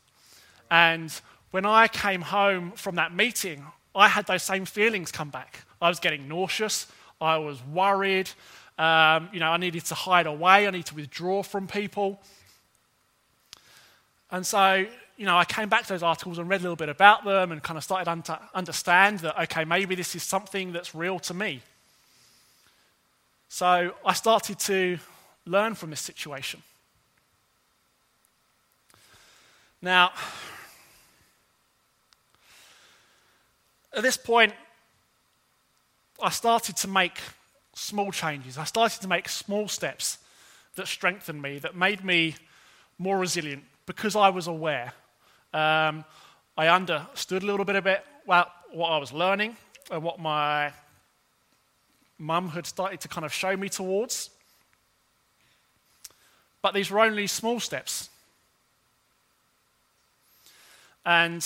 And 0.70 1.12
when 1.50 1.66
I 1.66 1.86
came 1.88 2.22
home 2.22 2.72
from 2.72 2.96
that 2.96 3.14
meeting, 3.14 3.64
I 3.94 4.08
had 4.08 4.26
those 4.26 4.42
same 4.42 4.64
feelings 4.64 5.12
come 5.12 5.30
back. 5.30 5.64
I 5.80 5.88
was 5.88 6.00
getting 6.00 6.28
nauseous, 6.28 6.86
I 7.20 7.36
was 7.36 7.62
worried, 7.64 8.30
um, 8.78 9.28
you 9.32 9.40
know, 9.40 9.50
I 9.50 9.58
needed 9.58 9.84
to 9.86 9.94
hide 9.94 10.26
away, 10.26 10.66
I 10.66 10.70
needed 10.70 10.86
to 10.86 10.94
withdraw 10.94 11.42
from 11.42 11.66
people. 11.66 12.20
And 14.30 14.46
so, 14.46 14.86
you 15.18 15.26
know, 15.26 15.36
I 15.36 15.44
came 15.44 15.68
back 15.68 15.82
to 15.82 15.88
those 15.90 16.02
articles 16.02 16.38
and 16.38 16.48
read 16.48 16.60
a 16.60 16.62
little 16.62 16.76
bit 16.76 16.88
about 16.88 17.24
them 17.24 17.52
and 17.52 17.62
kind 17.62 17.76
of 17.76 17.84
started 17.84 18.24
to 18.24 18.40
understand 18.54 19.18
that, 19.20 19.38
okay, 19.42 19.64
maybe 19.64 19.94
this 19.94 20.16
is 20.16 20.22
something 20.22 20.72
that's 20.72 20.94
real 20.94 21.18
to 21.20 21.34
me. 21.34 21.60
So 23.54 23.92
I 24.02 24.14
started 24.14 24.58
to 24.60 24.98
learn 25.44 25.74
from 25.74 25.90
this 25.90 26.00
situation. 26.00 26.62
Now, 29.82 30.12
at 33.94 34.02
this 34.02 34.16
point, 34.16 34.54
I 36.22 36.30
started 36.30 36.78
to 36.78 36.88
make 36.88 37.18
small 37.74 38.10
changes. 38.10 38.56
I 38.56 38.64
started 38.64 39.02
to 39.02 39.08
make 39.08 39.28
small 39.28 39.68
steps 39.68 40.16
that 40.76 40.88
strengthened 40.88 41.42
me, 41.42 41.58
that 41.58 41.76
made 41.76 42.02
me 42.02 42.36
more 42.96 43.18
resilient 43.18 43.64
because 43.84 44.16
I 44.16 44.30
was 44.30 44.46
aware. 44.46 44.94
Um, 45.52 46.06
I 46.56 46.68
understood 46.68 47.42
a 47.42 47.46
little 47.46 47.66
bit 47.66 47.76
about 47.76 48.02
what 48.72 48.88
I 48.88 48.96
was 48.96 49.12
learning 49.12 49.58
and 49.90 50.02
what 50.02 50.18
my 50.18 50.72
mum 52.22 52.50
had 52.50 52.66
started 52.66 53.00
to 53.00 53.08
kind 53.08 53.24
of 53.26 53.32
show 53.32 53.56
me 53.56 53.68
towards. 53.68 54.30
But 56.62 56.72
these 56.72 56.90
were 56.90 57.00
only 57.00 57.26
small 57.26 57.58
steps. 57.58 58.08
And 61.04 61.44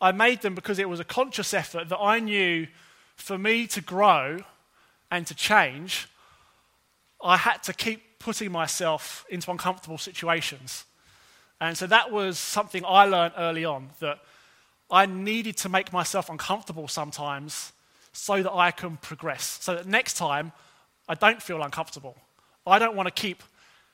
I 0.00 0.12
made 0.12 0.40
them 0.40 0.54
because 0.54 0.78
it 0.78 0.88
was 0.88 0.98
a 0.98 1.04
conscious 1.04 1.52
effort 1.52 1.90
that 1.90 1.98
I 1.98 2.18
knew 2.18 2.66
for 3.16 3.36
me 3.36 3.66
to 3.68 3.80
grow 3.82 4.40
and 5.10 5.26
to 5.26 5.34
change, 5.34 6.08
I 7.22 7.36
had 7.36 7.62
to 7.64 7.74
keep 7.74 8.18
putting 8.18 8.50
myself 8.50 9.26
into 9.28 9.50
uncomfortable 9.50 9.98
situations. 9.98 10.84
And 11.60 11.76
so 11.76 11.86
that 11.86 12.10
was 12.10 12.38
something 12.38 12.82
I 12.86 13.04
learned 13.04 13.34
early 13.36 13.64
on 13.64 13.90
that 14.00 14.20
I 14.90 15.04
needed 15.06 15.58
to 15.58 15.68
make 15.68 15.92
myself 15.92 16.30
uncomfortable 16.30 16.88
sometimes 16.88 17.72
so 18.14 18.42
that 18.42 18.52
I 18.52 18.70
can 18.70 18.96
progress. 18.96 19.58
So 19.60 19.74
that 19.74 19.86
next 19.86 20.14
time 20.14 20.52
I 21.08 21.14
don't 21.14 21.42
feel 21.42 21.62
uncomfortable. 21.62 22.16
I 22.66 22.78
don't 22.78 22.96
want 22.96 23.06
to 23.06 23.12
keep 23.12 23.42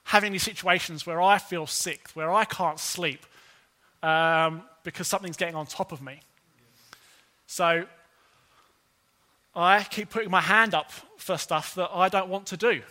having 0.05 0.33
these 0.33 0.43
situations 0.43 1.07
where 1.07 1.21
I 1.21 1.39
feel 1.39 1.67
sick, 1.67 2.09
where 2.15 2.31
I 2.31 2.45
can't 2.45 2.79
sleep 2.79 3.25
um, 4.03 4.63
because 4.85 5.09
something's 5.09 5.37
getting 5.37 5.57
on 5.57 5.67
top 5.67 5.91
of 5.91 6.01
me. 6.03 6.21
So 7.47 7.87
I 9.55 9.83
keep 9.85 10.11
putting 10.11 10.31
my 10.31 10.41
hand 10.41 10.75
up 10.75 10.93
for 11.17 11.37
stuff 11.37 11.75
that 11.75 11.91
I 11.93 12.09
don't 12.09 12.29
want 12.29 12.47
to 12.47 12.57
do. 12.57 12.83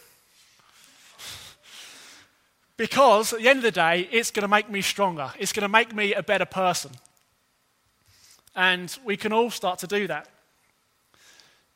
Because 2.75 3.33
at 3.33 3.39
the 3.39 3.47
end 3.47 3.57
of 3.57 3.63
the 3.63 3.71
day, 3.71 4.07
it's 4.11 4.31
going 4.31 4.41
to 4.41 4.49
make 4.49 4.69
me 4.69 4.81
stronger. 4.81 5.31
It's 5.37 5.53
going 5.53 5.63
to 5.63 5.69
make 5.69 5.93
me 5.93 6.13
a 6.13 6.23
better 6.23 6.45
person. 6.45 6.91
And 8.55 8.97
we 9.05 9.17
can 9.17 9.31
all 9.31 9.51
start 9.51 9.79
to 9.79 9.87
do 9.87 10.07
that. 10.07 10.27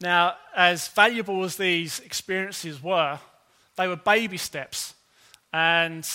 Now, 0.02 0.36
as 0.56 0.88
valuable 0.90 1.44
as 1.44 1.56
these 1.56 2.00
experiences 2.00 2.82
were, 2.82 3.20
they 3.76 3.88
were 3.88 3.96
baby 3.96 4.38
steps. 4.38 4.94
And, 5.52 6.08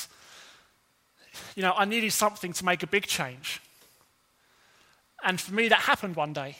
you 1.54 1.62
know, 1.62 1.72
I 1.76 1.84
needed 1.84 2.12
something 2.12 2.52
to 2.52 2.64
make 2.64 2.82
a 2.82 2.86
big 2.86 3.06
change. 3.06 3.60
And 5.24 5.40
for 5.40 5.54
me, 5.54 5.68
that 5.68 5.80
happened 5.80 6.16
one 6.16 6.32
day. 6.32 6.56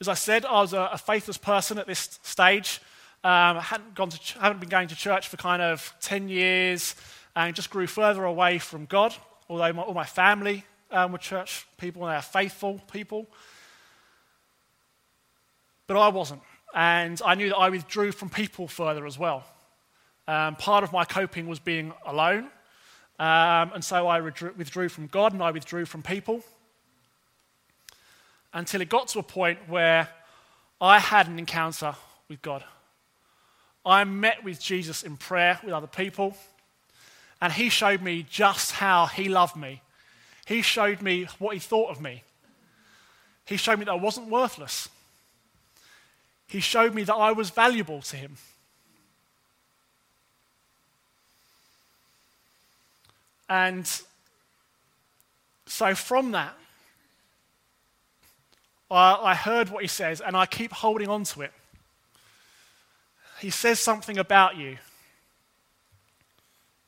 As 0.00 0.08
I 0.08 0.14
said, 0.14 0.44
I 0.44 0.60
was 0.60 0.72
a, 0.72 0.90
a 0.92 0.98
faithless 0.98 1.38
person 1.38 1.78
at 1.78 1.86
this 1.86 2.18
stage. 2.22 2.80
Um, 3.24 3.56
I 3.56 3.62
hadn't, 3.62 3.94
gone 3.94 4.10
to 4.10 4.18
ch- 4.18 4.34
hadn't 4.34 4.60
been 4.60 4.68
going 4.68 4.88
to 4.88 4.94
church 4.94 5.28
for 5.28 5.36
kind 5.38 5.62
of 5.62 5.94
10 6.00 6.28
years 6.28 6.94
and 7.34 7.56
just 7.56 7.70
grew 7.70 7.86
further 7.86 8.24
away 8.24 8.58
from 8.58 8.84
God, 8.84 9.14
although 9.48 9.72
my, 9.72 9.82
all 9.82 9.94
my 9.94 10.04
family 10.04 10.64
um, 10.90 11.12
were 11.12 11.18
church 11.18 11.66
people 11.78 12.04
and 12.04 12.12
they 12.12 12.16
are 12.16 12.22
faithful 12.22 12.80
people. 12.92 13.26
But 15.86 15.96
I 15.96 16.08
wasn't. 16.08 16.42
And 16.74 17.20
I 17.24 17.34
knew 17.34 17.48
that 17.48 17.56
I 17.56 17.70
withdrew 17.70 18.12
from 18.12 18.28
people 18.28 18.68
further 18.68 19.06
as 19.06 19.18
well. 19.18 19.44
Um, 20.28 20.56
part 20.56 20.84
of 20.84 20.92
my 20.92 21.04
coping 21.04 21.46
was 21.46 21.58
being 21.58 21.92
alone. 22.04 22.48
Um, 23.18 23.72
and 23.74 23.84
so 23.84 24.06
I 24.06 24.20
withdrew 24.20 24.88
from 24.88 25.06
God 25.06 25.32
and 25.32 25.42
I 25.42 25.50
withdrew 25.50 25.86
from 25.86 26.02
people 26.02 26.42
until 28.52 28.80
it 28.80 28.88
got 28.88 29.08
to 29.08 29.18
a 29.18 29.22
point 29.22 29.58
where 29.68 30.08
I 30.80 30.98
had 30.98 31.28
an 31.28 31.38
encounter 31.38 31.94
with 32.28 32.42
God. 32.42 32.64
I 33.84 34.04
met 34.04 34.42
with 34.42 34.60
Jesus 34.60 35.02
in 35.02 35.16
prayer 35.16 35.60
with 35.62 35.72
other 35.72 35.86
people, 35.86 36.36
and 37.40 37.52
he 37.52 37.68
showed 37.68 38.02
me 38.02 38.26
just 38.28 38.72
how 38.72 39.06
he 39.06 39.28
loved 39.28 39.56
me. 39.56 39.82
He 40.46 40.60
showed 40.62 41.02
me 41.02 41.28
what 41.38 41.54
he 41.54 41.60
thought 41.60 41.90
of 41.90 42.00
me. 42.00 42.22
He 43.44 43.56
showed 43.56 43.78
me 43.78 43.84
that 43.84 43.92
I 43.92 43.96
wasn't 43.96 44.28
worthless. 44.28 44.88
He 46.46 46.60
showed 46.60 46.94
me 46.94 47.02
that 47.04 47.14
I 47.14 47.32
was 47.32 47.50
valuable 47.50 48.02
to 48.02 48.16
him. 48.16 48.36
And 53.48 53.88
so 55.66 55.94
from 55.94 56.32
that, 56.32 56.56
I, 58.90 59.34
heard 59.34 59.68
what 59.70 59.82
he 59.82 59.88
says 59.88 60.20
and 60.20 60.36
I 60.36 60.46
keep 60.46 60.72
holding 60.72 61.08
on 61.08 61.24
to 61.24 61.42
it. 61.42 61.52
He 63.40 63.50
says 63.50 63.80
something 63.80 64.16
about 64.16 64.56
you. 64.56 64.78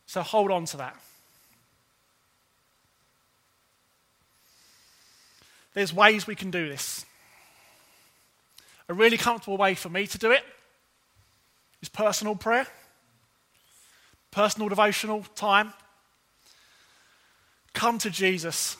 So 0.07 0.23
hold 0.23 0.51
on 0.51 0.65
to 0.67 0.79
that. 0.79 0.97
There's 5.75 5.93
ways 5.93 6.27
we 6.27 6.35
can 6.35 6.51
do 6.51 6.69
this. 6.69 7.05
A 8.89 8.95
really 8.95 9.17
comfortable 9.17 9.57
way 9.57 9.75
for 9.75 9.89
me 9.89 10.07
to 10.07 10.19
do 10.19 10.31
it 10.31 10.43
is 11.83 11.89
personal 11.89 12.35
prayer, 12.35 12.67
personal 14.31 14.69
devotional 14.69 15.25
time. 15.35 15.73
Come 17.75 17.99
to 17.99 18.11
Jesus 18.11 18.77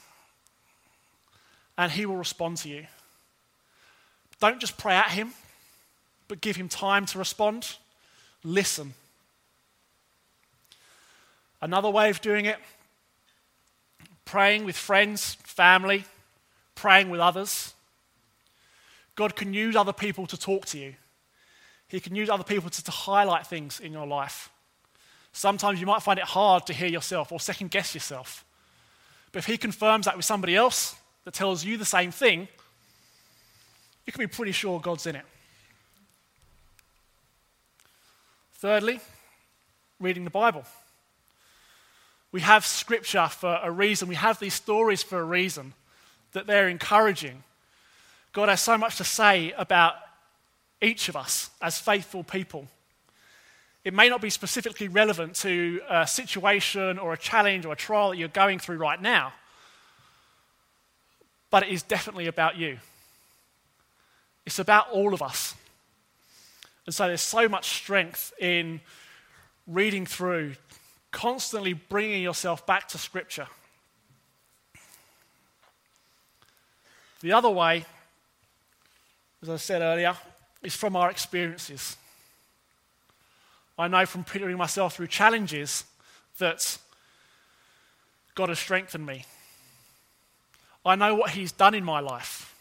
and 1.77 1.93
he 1.93 2.07
will 2.07 2.17
respond 2.17 2.57
to 2.59 2.69
you. 2.69 2.87
Don't 4.41 4.61
just 4.61 4.79
pray 4.79 4.95
at 4.95 5.11
him, 5.11 5.33
but 6.27 6.41
give 6.41 6.57
him 6.57 6.69
time 6.69 7.07
to 7.07 7.19
respond. 7.19 7.77
Listen. 8.43 8.95
Another 11.61 11.91
way 11.91 12.11
of 12.11 12.21
doing 12.21 12.47
it 12.47 12.59
praying 14.25 14.65
with 14.65 14.77
friends, 14.77 15.37
family, 15.43 16.05
praying 16.75 17.09
with 17.09 17.19
others. 17.19 17.73
God 19.19 19.35
can 19.35 19.53
use 19.53 19.75
other 19.75 19.93
people 19.93 20.29
to 20.29 20.39
talk 20.39 20.65
to 20.67 20.79
you. 20.79 20.95
He 21.89 21.99
can 21.99 22.15
use 22.15 22.31
other 22.31 22.45
people 22.45 22.71
to, 22.71 22.85
to 22.85 22.91
highlight 22.93 23.49
things 23.49 23.81
in 23.81 23.93
your 23.93 24.07
life. 24.07 24.49
Sometimes 25.33 25.81
you 25.81 25.87
might 25.87 26.05
find 26.05 26.21
it 26.21 26.25
hard 26.25 26.67
to 26.67 26.73
hear 26.73 26.87
yourself 26.87 27.33
or 27.33 27.41
second 27.41 27.73
guess 27.73 27.97
yourself. 27.97 28.45
But 29.33 29.41
if 29.41 29.47
He 29.47 29.59
confirms 29.59 30.05
that 30.05 30.15
with 30.15 30.25
somebody 30.25 30.55
else 30.55 30.95
that 31.25 31.35
tells 31.35 31.65
you 31.65 31.77
the 31.77 31.85
same 31.85 32.13
thing, 32.13 32.47
you 34.07 34.13
can 34.13 34.21
be 34.21 34.29
pretty 34.29 34.53
sure 34.53 34.79
God's 34.79 35.05
in 35.05 35.17
it. 35.17 35.25
Thirdly, 38.53 39.01
reading 39.99 40.23
the 40.23 40.31
Bible. 40.31 40.63
We 42.31 42.43
have 42.43 42.65
scripture 42.65 43.27
for 43.27 43.59
a 43.65 43.71
reason. 43.73 44.07
We 44.07 44.15
have 44.15 44.39
these 44.39 44.55
stories 44.55 45.03
for 45.03 45.19
a 45.19 45.25
reason, 45.25 45.73
that 46.35 46.47
they're 46.47 46.69
encouraging. 46.69 47.43
God 48.39 48.51
has 48.51 48.61
so 48.61 48.79
much 48.79 48.99
to 48.99 49.05
say 49.05 49.53
about 49.59 49.97
each 50.81 51.09
of 51.09 51.17
us 51.17 51.51
as 51.61 51.77
faithful 51.77 52.23
people. 52.23 52.69
It 53.83 53.93
may 53.93 54.09
not 54.09 54.21
be 54.21 54.31
specifically 54.31 54.87
relevant 54.87 55.35
to 55.39 55.81
a 55.91 56.07
situation 56.07 57.01
or 57.01 57.13
a 57.13 57.19
challenge 57.19 57.67
or 57.67 57.73
a 57.73 57.77
trial 57.77 58.11
that 58.11 58.17
you're 58.17 58.29
going 58.29 58.61
through 58.61 58.77
right 58.77 59.03
now, 59.03 59.33
but 61.51 61.65
it 61.65 61.71
is 61.71 61.83
definitely 61.83 62.29
about 62.29 62.57
you. 62.57 62.79
It's 64.47 64.61
about 64.61 64.89
all 64.93 65.15
of 65.15 65.21
us. 65.21 65.57
And 66.87 66.95
so 66.95 67.09
there's 67.09 67.21
so 67.21 67.49
much 67.49 67.71
strength 67.71 68.33
in 68.39 68.81
reading 69.67 70.07
through, 70.07 70.55
constantly 71.11 71.73
bringing 71.73 72.23
yourself 72.23 72.65
back 72.65 72.87
to 72.91 72.99
Scripture. 72.99 73.49
The 77.21 77.33
other 77.33 77.51
way, 77.51 77.85
as 79.43 79.49
I 79.49 79.57
said 79.57 79.83
earlier, 79.83 80.17
is 80.63 80.75
from 80.75 80.97
our 80.97 81.11
experiences. 81.11 81.97
I 83.79 83.87
know 83.89 84.05
from 84.07 84.25
putting 84.25 84.57
myself 84.57 84.97
through 84.97 85.07
challenges 85.07 85.85
that 86.39 86.79
God 88.35 88.49
has 88.49 88.59
strengthened 88.59 89.07
me. 89.07 89.25
I 90.85 90.97
know 90.97 91.15
what 91.15 91.31
He's 91.31 91.53
done 91.53 91.75
in 91.75 91.85
my 91.85 92.01
life. 92.01 92.55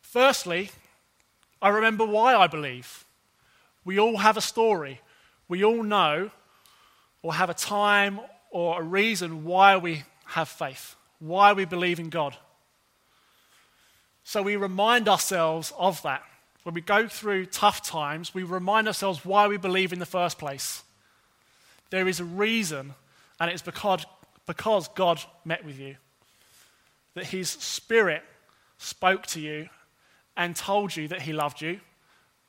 Firstly, 0.00 0.70
I 1.60 1.68
remember 1.68 2.04
why 2.04 2.34
I 2.34 2.46
believe. 2.46 3.04
We 3.84 3.98
all 3.98 4.18
have 4.18 4.36
a 4.36 4.40
story. 4.40 5.00
We 5.48 5.64
all 5.64 5.82
know 5.82 6.30
or 7.22 7.34
have 7.34 7.50
a 7.50 7.54
time 7.54 8.20
or 8.50 8.80
a 8.80 8.84
reason 8.84 9.44
why 9.44 9.76
we 9.76 10.04
have 10.26 10.48
faith, 10.48 10.96
why 11.18 11.52
we 11.52 11.64
believe 11.64 11.98
in 11.98 12.10
God. 12.10 12.36
So 14.24 14.42
we 14.42 14.56
remind 14.56 15.08
ourselves 15.08 15.72
of 15.78 16.02
that. 16.02 16.22
When 16.64 16.74
we 16.74 16.80
go 16.80 17.06
through 17.06 17.46
tough 17.46 17.80
times, 17.86 18.34
we 18.34 18.42
remind 18.42 18.88
ourselves 18.88 19.24
why 19.24 19.46
we 19.46 19.56
believe 19.56 19.92
in 19.92 20.00
the 20.00 20.06
first 20.06 20.36
place. 20.36 20.82
There 21.90 22.08
is 22.08 22.18
a 22.18 22.24
reason, 22.24 22.94
and 23.38 23.50
it's 23.50 23.62
because, 23.62 24.04
because 24.46 24.88
God 24.88 25.20
met 25.44 25.64
with 25.64 25.78
you. 25.78 25.96
That 27.14 27.26
His 27.26 27.48
Spirit 27.48 28.24
spoke 28.78 29.26
to 29.28 29.40
you 29.40 29.68
and 30.36 30.56
told 30.56 30.96
you 30.96 31.06
that 31.08 31.22
He 31.22 31.32
loved 31.32 31.62
you 31.62 31.80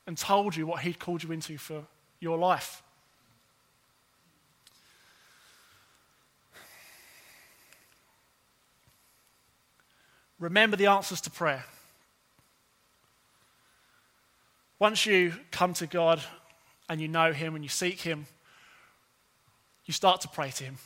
and 0.08 0.18
told 0.18 0.56
you 0.56 0.66
what 0.66 0.82
He'd 0.82 1.00
called 1.00 1.22
you 1.24 1.32
into 1.32 1.58
for 1.60 1.84
your 2.20 2.40
life. 2.40 2.82
Remember 10.40 10.78
the 10.78 10.88
answers 10.88 11.22
to 11.22 11.32
prayer. 11.32 11.66
Once 14.80 15.06
you 15.06 15.34
come 15.52 15.74
to 15.74 15.88
God 15.88 16.22
and 16.88 17.02
you 17.02 17.08
know 17.08 17.34
Him 17.34 17.56
and 17.56 17.64
you 17.64 17.70
seek 17.70 18.02
Him, 18.02 18.28
you 19.86 19.94
start 19.94 20.22
to 20.22 20.28
pray 20.28 20.52
to 20.52 20.64
Him. 20.66 20.78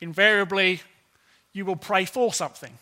Invariably, 0.00 0.80
you 1.52 1.64
will 1.64 1.76
pray 1.76 2.06
for 2.06 2.32
something. 2.32 2.72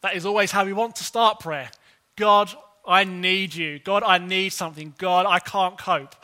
That 0.00 0.16
is 0.16 0.26
always 0.26 0.50
how 0.50 0.64
we 0.64 0.72
want 0.72 0.96
to 0.96 1.04
start 1.04 1.40
prayer. 1.40 1.70
God, 2.16 2.50
I 2.86 3.04
need 3.04 3.54
you. 3.54 3.78
God, 3.78 4.02
I 4.02 4.18
need 4.18 4.50
something. 4.50 4.94
God, 4.98 5.26
I 5.26 5.38
can't 5.38 5.78
cope. 5.78 6.16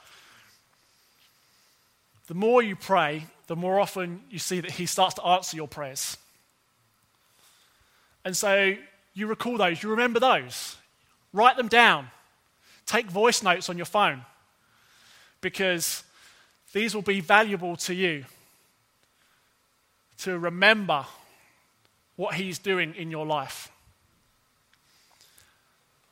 The 2.26 2.34
more 2.34 2.62
you 2.62 2.74
pray, 2.74 3.26
the 3.46 3.54
more 3.54 3.78
often 3.78 4.22
you 4.30 4.40
see 4.40 4.60
that 4.60 4.72
He 4.72 4.86
starts 4.86 5.14
to 5.14 5.24
answer 5.24 5.56
your 5.56 5.68
prayers. 5.68 6.16
And 8.26 8.36
so 8.36 8.74
you 9.14 9.28
recall 9.28 9.56
those, 9.56 9.84
you 9.84 9.88
remember 9.88 10.18
those, 10.18 10.76
write 11.32 11.56
them 11.56 11.68
down, 11.68 12.08
take 12.84 13.06
voice 13.06 13.40
notes 13.40 13.68
on 13.68 13.76
your 13.76 13.86
phone 13.86 14.22
because 15.40 16.02
these 16.72 16.92
will 16.92 17.02
be 17.02 17.20
valuable 17.20 17.76
to 17.76 17.94
you 17.94 18.24
to 20.18 20.36
remember 20.36 21.06
what 22.16 22.34
He's 22.34 22.58
doing 22.58 22.96
in 22.96 23.12
your 23.12 23.24
life. 23.24 23.70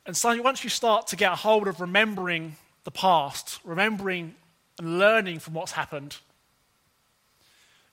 And 0.07 0.17
so 0.17 0.41
once 0.41 0.63
you 0.63 0.71
start 0.71 1.09
to 1.09 1.17
get 1.17 1.33
a 1.33 1.37
hold 1.37 1.67
of 1.67 1.81
remembering 1.81 2.55
the 2.85 2.93
past, 2.93 3.59
remembering 3.65 4.37
and 4.79 5.01
learning 5.01 5.41
from 5.41 5.55
what's 5.55 5.73
happened, 5.73 6.19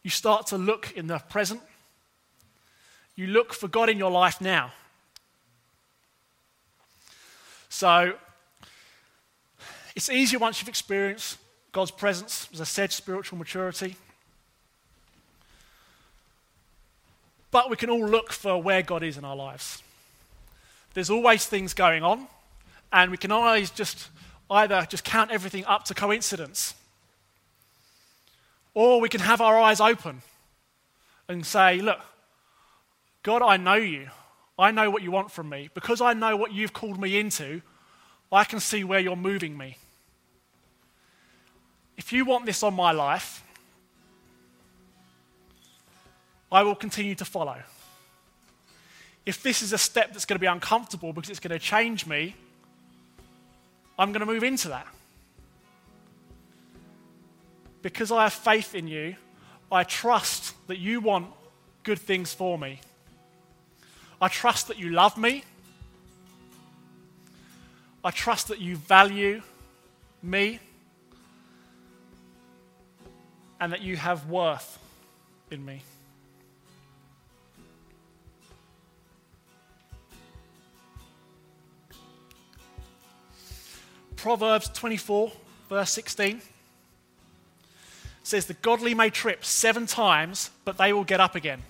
you 0.04 0.12
start 0.12 0.46
to 0.48 0.60
look 0.60 0.94
in 0.96 1.08
the 1.08 1.18
present 1.18 1.62
you 3.16 3.28
look 3.28 3.54
for 3.54 3.68
God 3.68 3.90
in 3.90 3.98
your 3.98 4.12
life 4.12 4.42
now. 4.42 4.72
So, 7.70 8.14
it's 9.96 10.10
easier 10.10 10.40
once 10.40 10.62
you've 10.62 10.70
experienced 10.70 11.38
God's 11.72 11.92
presence, 11.92 12.50
as 12.54 12.62
I 12.62 12.66
said, 12.66 12.92
spiritual 12.92 13.38
maturity. 13.38 13.96
But 17.50 17.70
we 17.70 17.76
can 17.76 17.90
all 17.90 18.06
look 18.06 18.32
for 18.32 18.62
where 18.62 18.82
God 18.82 19.04
is 19.04 19.18
in 19.18 19.26
our 19.26 19.36
lives. 19.36 19.84
There's 20.94 21.10
always 21.10 21.46
things 21.46 21.74
going 21.74 22.04
on, 22.04 22.28
and 22.92 23.12
we 23.12 23.18
can 23.18 23.32
always 23.32 23.72
just 23.72 24.10
either 24.50 24.86
just 24.90 25.04
count 25.04 25.32
everything 25.32 25.66
up 25.66 25.86
to 25.86 25.94
coincidence, 25.94 26.74
or 28.74 29.00
we 29.00 29.10
can 29.10 29.22
have 29.22 29.42
our 29.42 29.58
eyes 29.60 29.80
open 29.80 30.22
and 31.28 31.46
say, 31.46 31.80
look, 31.82 32.00
God, 33.24 33.42
I 33.42 33.58
know 33.58 33.76
you. 33.76 34.08
I 34.58 34.72
know 34.72 34.90
what 34.90 35.04
you 35.04 35.12
want 35.12 35.32
from 35.32 35.50
me. 35.50 35.70
Because 35.74 36.02
I 36.02 36.14
know 36.14 36.36
what 36.36 36.54
you've 36.54 36.74
called 36.74 37.00
me 37.00 37.20
into, 37.20 37.62
I 38.32 38.44
can 38.44 38.60
see 38.60 38.84
where 38.84 39.00
you're 39.00 39.16
moving 39.16 39.58
me. 39.58 39.78
If 41.98 42.14
you 42.14 42.26
want 42.26 42.46
this 42.46 42.64
on 42.64 42.74
my 42.74 42.92
life, 42.92 43.44
I 46.52 46.64
will 46.64 46.76
continue 46.76 47.16
to 47.16 47.26
follow. 47.26 47.58
If 49.26 49.44
this 49.44 49.62
is 49.62 49.72
a 49.72 49.78
step 49.78 50.14
that's 50.14 50.26
going 50.26 50.36
to 50.36 50.42
be 50.42 50.48
uncomfortable 50.48 51.14
because 51.14 51.30
it's 51.30 51.40
going 51.40 51.58
to 51.58 51.60
change 51.60 52.08
me, 52.08 52.36
I'm 54.00 54.12
going 54.12 54.26
to 54.26 54.26
move 54.26 54.44
into 54.44 54.70
that. 54.70 54.88
Because 57.82 58.12
I 58.12 58.24
have 58.24 58.34
faith 58.34 58.74
in 58.74 58.88
you, 58.88 59.16
I 59.72 59.84
trust 59.84 60.56
that 60.68 60.78
you 60.78 61.02
want 61.02 61.28
good 61.84 62.00
things 62.00 62.34
for 62.34 62.58
me. 62.58 62.80
I 64.22 64.28
trust 64.28 64.68
that 64.68 64.78
you 64.78 64.92
love 64.92 65.18
me. 65.18 65.44
I 68.04 68.12
trust 68.12 68.50
that 68.50 68.60
you 68.60 68.76
value 68.76 69.42
me 70.22 70.60
and 73.60 73.74
that 73.74 73.82
you 73.82 73.98
have 73.98 74.30
worth 74.30 74.78
in 75.50 75.66
me. 75.66 75.82
Proverbs 84.16 84.70
24, 84.70 85.32
verse 85.68 85.92
16 85.92 86.42
says, 88.22 88.46
The 88.46 88.54
godly 88.54 88.94
may 88.94 89.10
trip 89.10 89.44
seven 89.44 89.88
times, 89.88 90.52
but 90.64 90.78
they 90.78 90.94
will 90.94 91.04
get 91.04 91.20
up 91.20 91.34
again. 91.34 91.64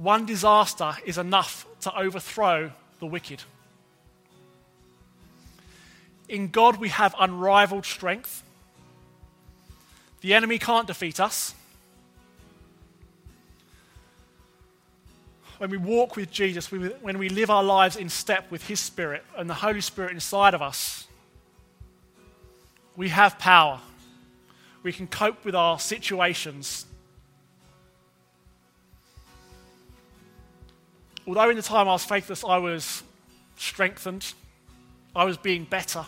One 0.00 0.24
disaster 0.24 0.94
is 1.04 1.18
enough 1.18 1.66
to 1.82 1.94
overthrow 1.94 2.72
the 3.00 3.06
wicked. 3.06 3.42
In 6.26 6.48
God, 6.48 6.76
we 6.76 6.88
have 6.88 7.14
unrivaled 7.20 7.84
strength. 7.84 8.42
The 10.22 10.32
enemy 10.32 10.58
can't 10.58 10.86
defeat 10.86 11.20
us. 11.20 11.54
When 15.58 15.68
we 15.68 15.76
walk 15.76 16.16
with 16.16 16.30
Jesus, 16.30 16.72
when 16.72 17.18
we 17.18 17.28
live 17.28 17.50
our 17.50 17.62
lives 17.62 17.96
in 17.96 18.08
step 18.08 18.50
with 18.50 18.68
His 18.68 18.80
Spirit 18.80 19.22
and 19.36 19.50
the 19.50 19.54
Holy 19.54 19.82
Spirit 19.82 20.12
inside 20.12 20.54
of 20.54 20.62
us, 20.62 21.08
we 22.96 23.10
have 23.10 23.38
power. 23.38 23.80
We 24.82 24.94
can 24.94 25.08
cope 25.08 25.44
with 25.44 25.54
our 25.54 25.78
situations 25.78 26.86
although 31.30 31.48
in 31.48 31.54
the 31.54 31.62
time 31.62 31.88
I 31.88 31.92
was 31.92 32.04
faithless, 32.04 32.42
I 32.42 32.58
was 32.58 33.04
strengthened, 33.56 34.34
I 35.14 35.22
was 35.22 35.36
being 35.36 35.62
better. 35.62 36.04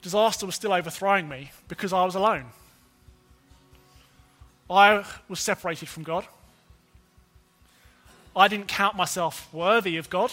Disaster 0.00 0.46
was 0.46 0.54
still 0.54 0.72
overthrowing 0.72 1.28
me 1.28 1.50
because 1.68 1.92
I 1.92 2.06
was 2.06 2.14
alone. 2.14 2.46
I 4.70 5.04
was 5.28 5.38
separated 5.38 5.86
from 5.86 6.02
God. 6.02 6.26
I 8.34 8.48
didn't 8.48 8.68
count 8.68 8.96
myself 8.96 9.52
worthy 9.52 9.98
of 9.98 10.08
God, 10.08 10.32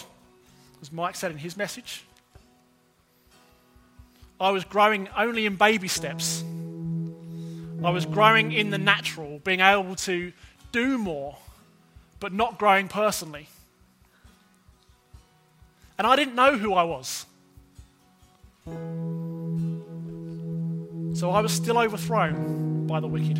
as 0.80 0.90
Mike 0.90 1.14
said 1.14 1.30
in 1.30 1.36
his 1.36 1.58
message. 1.58 2.04
I 4.40 4.48
was 4.48 4.64
growing 4.64 5.10
only 5.14 5.44
in 5.44 5.56
baby 5.56 5.88
steps. 5.88 6.42
I 7.84 7.90
was 7.90 8.06
growing 8.06 8.52
in 8.52 8.70
the 8.70 8.78
natural, 8.78 9.40
being 9.40 9.60
able 9.60 9.94
to 9.96 10.32
do 10.72 10.96
more 10.96 11.36
but 12.20 12.32
not 12.32 12.58
growing 12.58 12.88
personally. 12.88 13.48
And 15.98 16.06
I 16.06 16.16
didn't 16.16 16.34
know 16.34 16.56
who 16.56 16.74
I 16.74 16.82
was. 16.82 17.26
So 21.18 21.30
I 21.30 21.40
was 21.40 21.52
still 21.52 21.78
overthrown 21.78 22.86
by 22.86 23.00
the 23.00 23.06
wicked. 23.06 23.38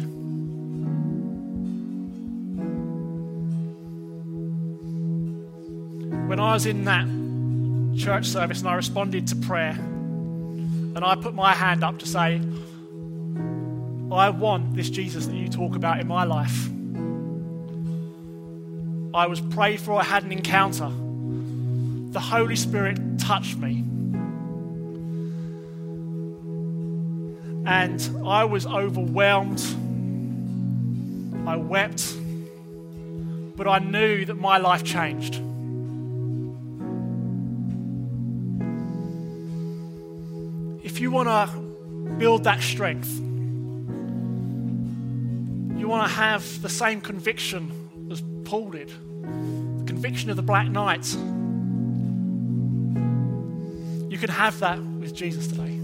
When 6.28 6.40
I 6.40 6.54
was 6.54 6.66
in 6.66 6.84
that 6.84 7.06
church 7.98 8.26
service 8.26 8.60
and 8.60 8.68
I 8.68 8.74
responded 8.74 9.26
to 9.28 9.36
prayer, 9.36 9.72
and 10.96 11.04
I 11.04 11.14
put 11.14 11.34
my 11.34 11.52
hand 11.54 11.84
up 11.84 11.98
to 11.98 12.06
say, 12.06 12.40
I 14.10 14.30
want 14.30 14.74
this 14.74 14.88
Jesus 14.88 15.26
that 15.26 15.34
you 15.34 15.48
talk 15.48 15.76
about 15.76 16.00
in 16.00 16.06
my 16.06 16.24
life. 16.24 16.68
I 19.16 19.26
was 19.28 19.40
prayed 19.40 19.80
for, 19.80 19.98
I 19.98 20.04
had 20.04 20.24
an 20.24 20.32
encounter. 20.32 20.92
The 22.12 22.20
Holy 22.20 22.54
Spirit 22.54 23.18
touched 23.18 23.56
me. 23.56 23.82
And 27.64 28.26
I 28.26 28.44
was 28.44 28.66
overwhelmed. 28.66 29.64
I 31.48 31.56
wept. 31.56 32.14
But 33.56 33.66
I 33.66 33.78
knew 33.78 34.26
that 34.26 34.34
my 34.34 34.58
life 34.58 34.84
changed. 34.84 35.36
If 40.84 41.00
you 41.00 41.10
want 41.10 41.30
to 41.30 41.46
build 42.18 42.44
that 42.44 42.60
strength, 42.60 43.18
you 45.78 45.88
want 45.88 46.06
to 46.06 46.14
have 46.14 46.60
the 46.60 46.68
same 46.68 47.00
conviction 47.00 48.08
as 48.12 48.22
Paul 48.44 48.72
did 48.72 48.92
conviction 49.86 50.30
of 50.30 50.36
the 50.36 50.42
Black 50.42 50.68
Knight. 50.68 51.06
You 54.10 54.18
can 54.18 54.30
have 54.30 54.58
that 54.60 54.78
with 54.78 55.14
Jesus 55.14 55.46
today. 55.48 55.78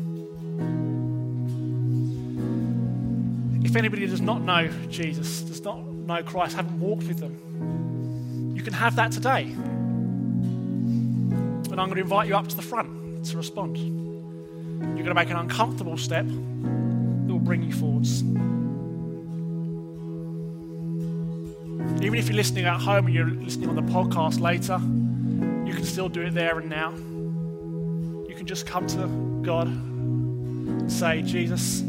If 3.63 3.77
anybody 3.77 4.07
does 4.07 4.21
not 4.21 4.43
know 4.43 4.69
Jesus, 4.91 5.43
does 5.43 5.63
not 5.63 5.85
know 5.87 6.23
Christ, 6.23 6.57
haven't 6.57 6.79
walked 6.81 7.05
with 7.05 7.19
them, 7.19 8.55
you 8.55 8.63
can 8.63 8.73
have 8.73 8.97
that 8.97 9.13
today. 9.13 9.43
And 11.73 11.81
I'm 11.81 11.89
going 11.89 11.97
to 11.97 12.03
invite 12.03 12.29
you 12.29 12.37
up 12.37 12.49
to 12.49 12.57
the 12.57 12.63
front 12.63 13.25
to 13.27 13.37
respond. 13.37 13.79
You're 13.79 14.95
going 14.95 15.07
to 15.07 15.15
make 15.15 15.31
an 15.31 15.37
uncomfortable 15.37 15.97
step 15.97 16.27
that 16.27 17.33
will 17.33 17.39
bring 17.39 17.63
you 17.63 17.73
forwards. 17.73 18.23
Even 22.03 22.19
if 22.19 22.27
you're 22.27 22.37
listening 22.37 22.65
at 22.65 22.81
home 22.81 23.07
and 23.07 23.15
you're 23.15 23.31
listening 23.31 23.69
on 23.69 23.77
the 23.77 23.83
podcast 23.83 24.41
later, 24.41 24.77
you 25.65 25.73
can 25.73 25.85
still 25.85 26.09
do 26.09 26.23
it 26.23 26.35
there 26.35 26.59
and 26.59 26.69
now. 26.69 26.91
You 28.29 28.35
can 28.37 28.45
just 28.45 28.67
come 28.67 28.89
to 28.89 29.07
God 29.43 29.69
and 29.69 30.91
say, 30.91 31.23
Jesus, 31.23 31.81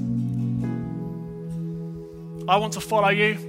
I 2.47 2.57
want 2.57 2.73
to 2.73 2.79
follow 2.81 3.09
you. 3.09 3.39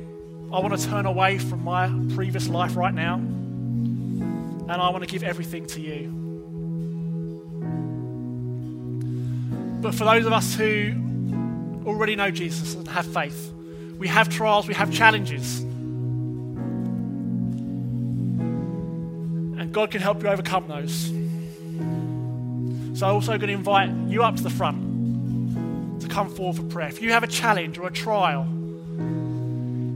I 0.51 0.59
want 0.61 0.79
to 0.79 0.89
turn 0.89 1.05
away 1.05 1.37
from 1.37 1.62
my 1.65 1.89
previous 2.15 2.49
life 2.49 2.77
right 2.77 2.95
now. 2.95 3.17
And 3.17 4.71
I 4.71 4.89
want 4.89 5.05
to 5.05 5.11
give 5.11 5.23
everything 5.23 5.67
to 5.67 5.81
you. 5.83 6.09
But 9.83 9.95
for 9.95 10.05
those 10.05 10.25
of 10.25 10.33
us 10.33 10.55
who 10.55 10.95
already 11.85 12.17
know 12.17 12.31
Jesus 12.31 12.75
and 12.75 12.89
have 12.89 13.05
faith, 13.05 13.53
we 13.99 14.09
have 14.09 14.31
trials, 14.31 14.67
we 14.67 14.73
have 14.73 14.91
challenges. 14.91 15.62
God 19.75 19.91
can 19.91 20.01
help 20.01 20.22
you 20.22 20.29
overcome 20.29 20.68
those. 20.68 21.12
So 22.97 23.09
I'm 23.09 23.14
also 23.14 23.37
going 23.37 23.49
to 23.49 23.55
invite 23.55 23.91
you 24.09 24.22
up 24.22 24.37
to 24.37 24.43
the 24.45 24.51
front 24.51 26.01
to 26.01 26.07
come 26.07 26.31
forward 26.31 26.57
for 26.57 26.62
prayer. 26.62 26.89
If 26.89 27.03
you 27.03 27.11
have 27.11 27.25
a 27.25 27.27
challenge 27.27 27.77
or 27.77 27.89
a 27.89 27.91
trial, 27.91 28.47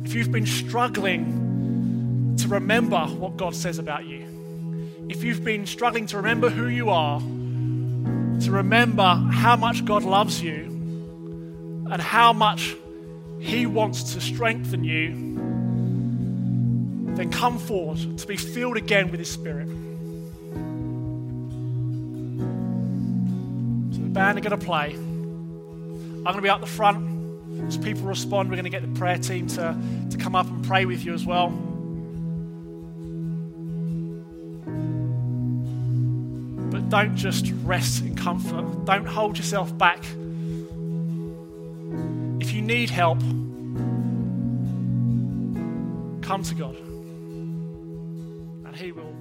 if 0.05 0.15
you've 0.15 0.33
been 0.33 0.47
struggling 0.47 2.35
to 2.39 2.49
remember 2.49 2.99
what 2.99 3.37
God 3.37 3.55
says 3.55 3.79
about 3.79 4.05
you, 4.05 4.27
if 5.09 5.23
you've 5.23 5.45
been 5.45 5.65
struggling 5.65 6.07
to 6.07 6.17
remember 6.17 6.51
who 6.51 6.67
you 6.67 6.91
are, 6.91 7.21
to 7.21 8.51
remember 8.51 9.15
how 9.33 9.55
much 9.55 9.85
God 9.85 10.03
loves 10.03 10.43
you 10.43 10.65
and 11.89 12.03
how 12.03 12.33
much 12.33 12.75
He 13.39 13.65
wants 13.65 14.15
to 14.15 14.21
strengthen 14.21 14.83
you 14.83 15.39
then 17.19 17.31
come 17.31 17.59
forward 17.59 17.99
to 18.19 18.27
be 18.27 18.37
filled 18.37 18.77
again 18.77 19.11
with 19.11 19.19
His 19.19 19.31
Spirit. 19.31 19.67
So 23.93 24.01
the 24.03 24.11
band 24.11 24.39
are 24.39 24.41
going 24.41 24.59
to 24.59 24.65
play. 24.65 24.95
I'm 24.95 26.23
going 26.23 26.37
to 26.37 26.43
be 26.43 26.49
up 26.49 26.61
the 26.61 26.67
front. 26.67 27.17
As 27.67 27.77
people 27.77 28.03
respond, 28.03 28.51
we're 28.51 28.57
going 28.57 28.65
to 28.65 28.71
get 28.71 28.83
the 28.83 28.99
prayer 28.99 29.19
team 29.19 29.47
to, 29.49 29.77
to 30.11 30.17
come 30.17 30.37
up 30.37 30.47
and 30.47 30.65
pray 30.65 30.85
with 30.85 31.05
you 31.05 31.13
as 31.15 31.27
well. 31.27 31.49
But 36.71 36.89
don't 36.89 37.17
just 37.17 37.51
rest 37.65 38.03
in 38.03 38.15
comfort. 38.15 38.85
Don't 38.85 39.07
hold 39.07 39.39
yourself 39.39 39.77
back. 39.77 40.05
If 42.41 42.53
you 42.53 42.63
need 42.63 42.91
help, 42.91 43.19
come 46.23 46.43
to 46.45 46.55
God. 46.55 46.77
Will 48.81 49.18